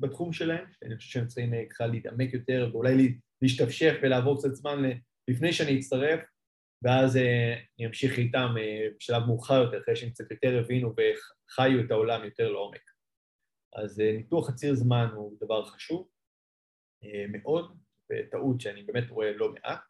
בתחום 0.00 0.32
שלהם, 0.32 0.64
שאני 0.72 0.96
חושב 0.96 1.10
שהם 1.10 1.26
צריכים 1.26 1.52
ככה 1.70 1.86
להתעמק 1.86 2.34
יותר 2.34 2.70
ואולי 2.72 3.18
להשתפשף 3.42 3.94
ולעבור 4.02 4.38
קצת 4.38 4.54
זמן 4.54 4.82
לפני 5.28 5.52
שאני 5.52 5.78
אצטרף, 5.78 6.20
ואז 6.82 7.16
אה, 7.16 7.54
אני 7.78 7.86
אמשיך 7.86 8.18
איתם 8.18 8.54
אה, 8.58 8.86
בשלב 8.96 9.22
מאוחר 9.26 9.54
יותר, 9.54 9.80
אחרי 9.80 9.96
שהם 9.96 10.10
קצת 10.10 10.30
יותר 10.30 10.58
הבינו 10.58 10.94
וחיו 10.94 11.80
את 11.86 11.90
העולם 11.90 12.24
יותר 12.24 12.52
לעומק. 12.52 12.90
אז 13.74 14.00
אה, 14.00 14.12
ניתוח 14.12 14.48
הציר 14.48 14.74
זמן 14.74 15.08
הוא 15.14 15.36
דבר 15.40 15.64
חשוב 15.64 16.08
מאוד, 17.28 17.78
וטעות 18.10 18.60
שאני 18.60 18.82
באמת 18.82 19.10
רואה 19.10 19.32
לא 19.32 19.52
מעט. 19.52 19.80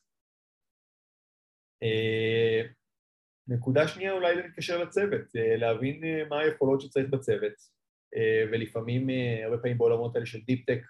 נקודה 3.48 3.88
שנייה 3.88 4.12
אולי 4.12 4.36
להתקשר 4.36 4.82
לצוות, 4.84 5.20
להבין 5.34 6.00
מה 6.28 6.40
היכולות 6.40 6.80
שצריך 6.80 7.08
בצוות, 7.10 7.52
ולפעמים, 8.52 9.06
הרבה 9.44 9.58
פעמים 9.58 9.78
בעולמות 9.78 10.14
האלה 10.14 10.26
של 10.26 10.40
deep 10.40 10.59
tech, 10.59 10.82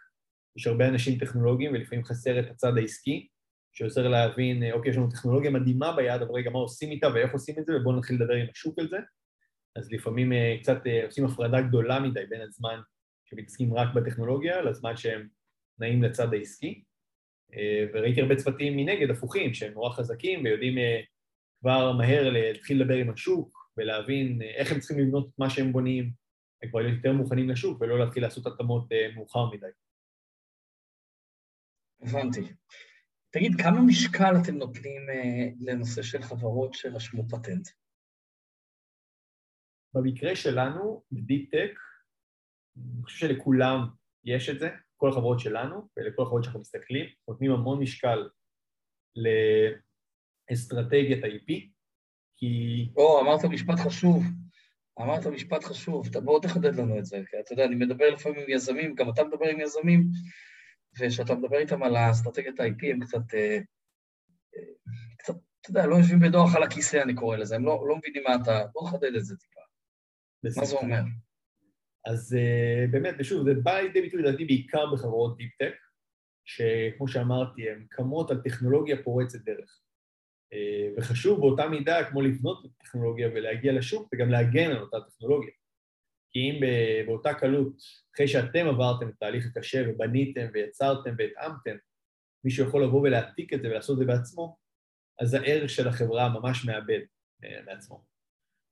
יש 0.56 0.66
הרבה 0.66 0.88
אנשים 0.88 1.18
טכנולוגיים 1.18 1.72
ולפעמים 1.72 2.04
חסר 2.04 2.40
את 2.40 2.50
הצד 2.50 2.72
העסקי, 2.76 3.28
שעוזר 3.72 4.09
להבין, 4.09 4.62
אה, 4.62 4.72
אוקיי, 4.72 4.90
יש 4.90 4.96
לנו 4.96 5.11
טכנולוגיה 5.11 5.50
מדהימה 5.50 5.96
ביד, 5.96 6.22
אבל 6.22 6.35
רגע, 6.35 6.50
מה 6.50 6.59
עושים 6.59 6.90
איתה 6.90 7.09
ואיך 7.14 7.33
עושים 7.33 7.59
את 7.59 7.66
זה, 7.66 7.76
ובואו 7.76 7.96
נתחיל 7.96 8.16
לדבר 8.16 8.35
עם 8.35 8.46
השוק 8.52 8.78
על 8.78 8.88
זה. 8.88 8.96
אז 9.76 9.92
לפעמים 9.92 10.33
אה, 10.33 10.57
קצת 10.61 10.87
אה, 10.87 11.04
עושים 11.04 11.24
הפרדה 11.24 11.61
גדולה 11.61 12.00
מדי 12.00 12.26
בין 12.28 12.40
הזמן 12.40 12.81
שמתעסקים 13.24 13.74
רק 13.74 13.88
בטכנולוגיה 13.94 14.62
לזמן 14.62 14.96
שהם 14.96 15.28
נעים 15.78 16.02
לצד 16.02 16.35
העסקי. 16.35 16.83
וראיתי 17.94 18.20
הרבה 18.20 18.37
צוותים 18.37 18.76
מנגד, 18.76 19.11
הפוכים, 19.11 19.54
שהם 19.54 19.72
נורא 19.72 19.90
חזקים 19.90 20.44
ויודעים 20.44 20.74
כבר 21.61 21.92
מהר 21.92 22.31
להתחיל 22.31 22.83
לדבר 22.83 22.94
עם 22.94 23.11
השוק 23.11 23.70
ולהבין 23.76 24.42
איך 24.42 24.72
הם 24.72 24.78
צריכים 24.81 24.98
לבנות 24.98 25.28
את 25.28 25.38
מה 25.38 25.50
שהם 25.50 25.72
בונים, 25.72 26.11
הם 26.62 26.70
כבר 26.70 26.81
להיות 26.81 26.96
יותר 26.96 27.12
מוכנים 27.12 27.48
לשוק 27.48 27.81
ולא 27.81 27.98
להתחיל 27.98 28.22
לעשות 28.22 28.46
התאמות 28.46 28.88
מאוחר 29.14 29.50
מדי. 29.50 29.66
הבנתי. 32.02 32.40
תגיד, 33.30 33.52
כמה 33.62 33.80
משקל 33.86 34.34
אתם 34.42 34.54
נותנים 34.54 35.02
uh, 35.08 35.54
לנושא 35.60 36.02
של 36.02 36.22
חברות 36.22 36.74
שרשמו 36.74 37.28
פטנט? 37.28 37.68
במקרה 39.94 40.36
שלנו, 40.36 41.02
ב-deep 41.12 41.48
tech, 41.48 41.78
אני 42.76 43.02
חושב 43.02 43.28
שלכולם 43.28 43.78
יש 44.24 44.48
את 44.48 44.58
זה, 44.58 44.68
כל 44.96 45.08
החברות 45.08 45.40
שלנו 45.40 45.88
ולכל 45.96 46.22
החברות 46.22 46.44
שאנחנו 46.44 46.60
מסתכלים, 46.60 47.06
נותנים 47.28 47.50
המון 47.50 47.82
משקל 47.82 48.28
לאסטרטגיית 50.50 51.24
ה-IP, 51.24 51.68
כי... 52.36 52.88
או, 52.96 53.20
אמרת 53.20 53.44
משפט 53.44 53.78
חשוב. 53.78 54.24
אמרת 55.00 55.26
משפט 55.26 55.64
חשוב, 55.64 56.06
בוא 56.24 56.40
תחדד 56.42 56.74
לנו 56.76 56.98
את 56.98 57.04
זה, 57.04 57.22
כי 57.30 57.36
אתה 57.40 57.52
יודע, 57.52 57.64
אני 57.64 57.74
מדבר 57.74 58.10
לפעמים 58.10 58.40
עם 58.40 58.50
יזמים, 58.50 58.94
גם 58.94 59.10
אתה 59.10 59.24
מדבר 59.24 59.48
עם 59.48 59.60
יזמים, 59.60 60.10
וכשאתה 61.00 61.34
מדבר 61.34 61.58
איתם 61.58 61.82
על 61.82 61.96
האסטרטגיית 61.96 62.61
ה-IP, 62.61 62.87
הם 62.90 63.00
קצת, 63.00 63.34
אה, 63.34 63.58
אה, 64.56 64.62
קצת, 65.18 65.34
אתה 65.61 65.70
יודע, 65.70 65.87
לא 65.87 65.96
יושבים 65.96 66.20
בנוח 66.20 66.54
על 66.54 66.62
הכיסא, 66.62 66.96
אני 67.02 67.14
קורא 67.14 67.37
לזה, 67.37 67.56
הם 67.56 67.64
לא, 67.64 67.84
לא 67.88 67.96
מבינים 67.96 68.22
מה 68.28 68.34
אתה... 68.42 68.66
בוא 68.72 68.88
נחדד 68.88 69.14
את 69.14 69.24
זה 69.24 69.37
טיפה. 69.37 69.61
מה 70.61 70.64
זה 70.64 70.76
אומר? 70.76 71.00
אז 72.06 72.37
uh, 72.37 72.90
באמת, 72.90 73.14
ושוב, 73.18 73.44
זה 73.44 73.54
בא 73.62 73.80
לידי 73.80 74.00
ביטוי 74.00 74.22
לדעתי 74.22 74.44
בעיקר 74.44 74.92
בחברות 74.92 75.37
deep-tech, 75.37 75.74
שכמו 76.44 77.08
שאמרתי, 77.08 77.70
הן 77.70 77.87
קמות 77.90 78.30
על 78.30 78.40
טכנולוגיה 78.44 79.02
פורצת 79.02 79.38
דרך. 79.38 79.80
וחשוב 80.96 81.40
באותה 81.40 81.68
מידה, 81.68 82.11
כמו 82.11 82.22
לבנות 82.22 82.66
טכנולוגיה 82.78 83.28
ולהגיע 83.28 83.72
לשוק, 83.72 84.08
וגם 84.14 84.30
להגן 84.30 84.70
על 84.70 84.78
אותה 84.78 84.96
טכנולוגיה. 85.00 85.50
כי 86.30 86.38
אם 86.38 86.60
באותה 87.06 87.34
קלות, 87.34 87.72
אחרי 88.14 88.28
שאתם 88.28 88.66
עברתם 88.66 89.08
את 89.08 89.14
התהליך 89.14 89.46
הקשה 89.46 89.82
ובניתם 89.88 90.46
ויצרתם 90.52 91.14
והתאמתם, 91.18 91.76
מישהו 92.44 92.66
יכול 92.66 92.84
לבוא 92.84 93.00
ולהעתיק 93.00 93.54
את 93.54 93.62
זה 93.62 93.68
ולעשות 93.68 93.94
את 93.94 93.98
זה 93.98 94.04
בעצמו, 94.04 94.56
אז 95.20 95.34
הערך 95.34 95.70
של 95.70 95.88
החברה 95.88 96.28
ממש 96.28 96.64
מאבד 96.64 97.00
אה, 97.44 97.62
מעצמו. 97.66 98.04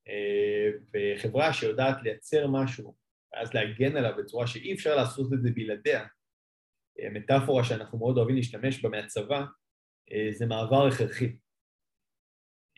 אה, 0.08 0.70
וחברה 0.94 1.52
שיודעת 1.52 2.02
לייצר 2.02 2.46
משהו, 2.46 2.94
ואז 3.32 3.54
להגן 3.54 3.96
עליו 3.96 4.12
בצורה 4.18 4.46
שאי 4.46 4.74
אפשר 4.74 4.96
לעשות 4.96 5.32
את 5.32 5.42
זה 5.42 5.50
בלעדיה, 5.54 6.06
אה, 7.00 7.10
מטאפורה 7.10 7.64
שאנחנו 7.64 7.98
מאוד 7.98 8.18
אוהבים 8.18 8.36
להשתמש 8.36 8.82
בה 8.82 8.88
מהצבא, 8.88 9.44
זה 10.30 10.46
מעבר 10.46 10.86
הכרחי. 10.86 11.36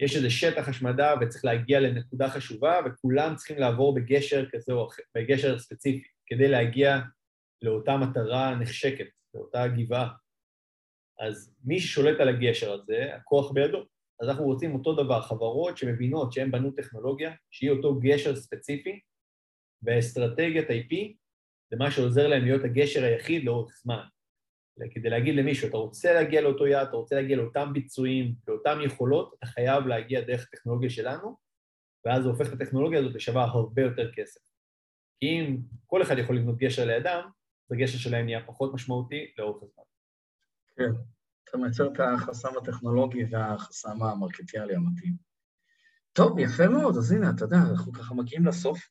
יש 0.00 0.16
איזה 0.16 0.30
שטח 0.30 0.68
השמדה 0.68 1.14
וצריך 1.20 1.44
להגיע 1.44 1.80
לנקודה 1.80 2.28
חשובה, 2.28 2.80
וכולם 2.86 3.36
צריכים 3.36 3.58
לעבור 3.58 3.94
בגשר 3.94 4.46
כזה 4.50 4.72
או 4.72 4.88
אחר, 4.88 5.02
בגשר 5.14 5.58
ספציפי, 5.58 6.08
כדי 6.26 6.48
להגיע 6.48 6.98
לאותה 7.62 7.96
מטרה 7.96 8.54
נחשקת, 8.54 9.06
לאותה 9.34 9.68
גבעה. 9.68 10.08
אז 11.20 11.54
מי 11.64 11.80
ששולט 11.80 12.20
על 12.20 12.28
הגשר 12.28 12.72
הזה, 12.72 13.14
הכוח 13.14 13.52
בידו. 13.52 13.84
אז 14.20 14.28
אנחנו 14.28 14.44
רוצים 14.44 14.74
אותו 14.74 14.94
דבר, 14.94 15.22
חברות 15.22 15.78
שמבינות 15.78 16.32
שהן 16.32 16.50
בנו 16.50 16.70
טכנולוגיה, 16.70 17.32
שיהיה 17.50 17.72
אותו 17.72 17.98
גשר 18.00 18.36
ספציפי, 18.36 19.00
ואסטרטגיית 19.82 20.70
IP 20.70 20.94
זה 21.70 21.76
מה 21.76 21.90
שעוזר 21.90 22.28
להם 22.28 22.44
להיות 22.44 22.64
הגשר 22.64 23.04
היחיד 23.04 23.44
לאורך 23.44 23.72
זמן. 23.82 24.02
כדי 24.90 25.10
להגיד 25.10 25.34
למישהו, 25.34 25.68
אתה 25.68 25.76
רוצה 25.76 26.14
להגיע 26.14 26.40
לאותו 26.40 26.66
יעד, 26.66 26.88
אתה 26.88 26.96
רוצה 26.96 27.14
להגיע 27.14 27.36
לאותם 27.36 27.72
ביצועים, 27.72 28.34
לאותן 28.48 28.78
יכולות, 28.84 29.34
אתה 29.38 29.46
חייב 29.46 29.86
להגיע 29.86 30.20
דרך 30.20 30.48
הטכנולוגיה 30.48 30.90
שלנו, 30.90 31.36
ואז 32.04 32.22
זה 32.22 32.28
הופך 32.28 32.48
את 32.48 32.52
הטכנולוגיה 32.52 33.00
הזאת 33.00 33.14
לשווה 33.14 33.44
הרבה 33.44 33.82
יותר 33.82 34.12
כסף. 34.12 34.40
כי 35.20 35.26
אם 35.26 35.58
כל 35.86 36.02
אחד 36.02 36.18
יכול 36.18 36.36
לבנות 36.36 36.58
גשר 36.58 36.84
לידם, 36.86 37.28
אז 37.70 37.72
הגשר 37.72 37.98
שלהם 37.98 38.24
נהיה 38.24 38.46
פחות 38.46 38.74
משמעותי 38.74 39.32
לאורך 39.38 39.62
הזמן. 39.62 39.84
כן, 40.76 41.00
אתה 41.44 41.58
מייצר 41.58 41.86
את 41.92 42.00
החסם 42.00 42.48
הטכנולוגי 42.62 43.24
והחסם 43.30 44.02
המרקטיאלי 44.02 44.74
המתאים. 44.74 45.14
טוב, 46.12 46.38
יפה 46.38 46.68
מאוד, 46.68 46.96
אז 46.96 47.12
הנה, 47.12 47.30
אתה 47.30 47.44
יודע, 47.44 47.56
אנחנו 47.70 47.92
ככה 47.92 48.14
מגיעים 48.14 48.46
לסוף. 48.46 48.90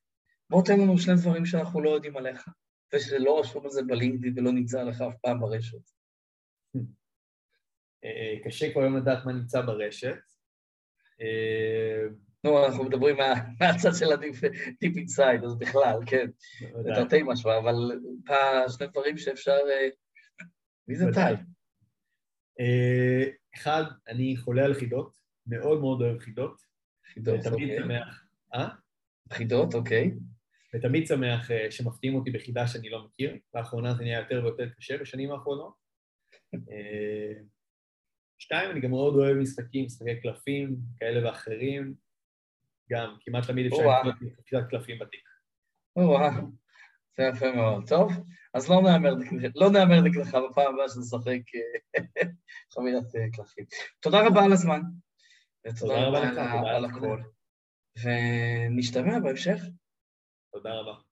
בוא 0.49 0.63
תן 0.65 0.79
לנו 0.79 0.97
שני 0.97 1.15
דברים 1.15 1.45
שאנחנו 1.45 1.81
לא 1.81 1.89
יודעים 1.89 2.17
עליך. 2.17 2.49
ושזה 2.93 3.19
לא 3.19 3.39
רשום 3.39 3.65
על 3.65 3.71
זה 3.71 3.83
בלינקדאין 3.83 4.33
ולא 4.37 4.51
נמצא 4.51 4.83
לך 4.83 5.01
אף 5.01 5.15
פעם 5.21 5.39
ברשת. 5.39 5.89
אה, 8.03 8.35
קשה 8.43 8.71
כבר 8.71 8.81
היום 8.81 8.97
לדעת 8.97 9.25
מה 9.25 9.33
נמצא 9.33 9.61
ברשת. 9.61 10.17
אה, 11.21 12.07
נו, 12.43 12.65
אנחנו 12.65 12.83
מדברים 12.83 13.17
מהצד 13.59 13.89
של 13.99 14.11
הדיפ 14.13 14.35
אינסייד, 14.81 15.43
אז 15.43 15.57
בכלל, 15.57 15.99
כן. 16.05 16.27
זה 16.83 16.89
תרתי 16.95 17.23
משמע, 17.23 17.57
אבל 17.57 17.73
שני 18.77 18.87
דברים 18.87 19.17
שאפשר... 19.17 19.51
אה, 19.69 19.87
מי 20.87 20.95
זה 20.95 21.05
טל? 21.13 21.35
אחד, 23.55 23.83
אני 24.07 24.37
חולה 24.37 24.65
על 24.65 24.73
חידות, 24.73 25.17
מאוד 25.47 25.79
מאוד 25.79 26.01
אוהב 26.01 26.19
חידות. 26.19 26.61
חידות, 27.13 27.35
אוקיי. 27.35 27.51
ותמיד 27.51 27.77
שמח... 27.77 28.23
אה? 28.53 28.67
חידות, 29.33 29.73
אוקיי. 29.73 30.11
ותמיד 30.75 31.07
שמח 31.07 31.51
אה, 31.51 31.71
שמפתיעים 31.71 32.15
אותי 32.15 32.31
בחידה 32.31 32.67
שאני 32.67 32.89
לא 32.89 33.05
מכיר. 33.05 33.37
לאחרונה 33.53 33.93
זה 33.93 34.03
נהיה 34.03 34.19
יותר 34.19 34.41
ויותר 34.43 34.69
קשה 34.69 34.97
בשנים 34.97 35.31
האחרונות. 35.31 35.73
שתיים, 38.39 38.71
אני 38.71 38.81
גם 38.81 38.89
מאוד 38.89 39.15
אוהב 39.15 39.37
משחקים, 39.37 39.85
משחקי 39.85 40.21
קלפים, 40.21 40.75
כאלה 40.99 41.27
ואחרים. 41.27 41.95
גם, 42.91 43.15
כמעט 43.21 43.47
תמיד 43.47 43.65
אפשר 43.65 43.83
לקנות 43.99 44.15
קצת 44.45 44.69
קלפים 44.69 44.99
בתיק. 44.99 45.27
או-אה, 45.95 46.29
זה 47.17 47.23
יפה 47.23 47.51
מאוד. 47.51 47.87
טוב, 47.87 48.11
אז 48.53 48.69
לא 48.69 48.81
נאמר 48.81 49.13
לא 49.55 49.69
נאמר 49.71 50.01
נגדך 50.01 50.27
בפעם 50.27 50.73
הבאה 50.73 50.89
שנשחק 50.89 51.41
אה, 51.55 52.01
חבילת 52.73 53.15
אה, 53.15 53.31
קלפים. 53.33 53.65
תודה 53.99 54.27
רבה 54.27 54.43
על 54.43 54.53
הזמן. 54.53 54.81
ותודה 55.67 56.07
רבה 56.07 56.75
על 56.75 56.85
הכל. 56.85 57.21
ונשתמע 58.03 59.19
בהמשך. 59.19 59.61
תודה 60.57 60.79
רבה. 60.79 61.06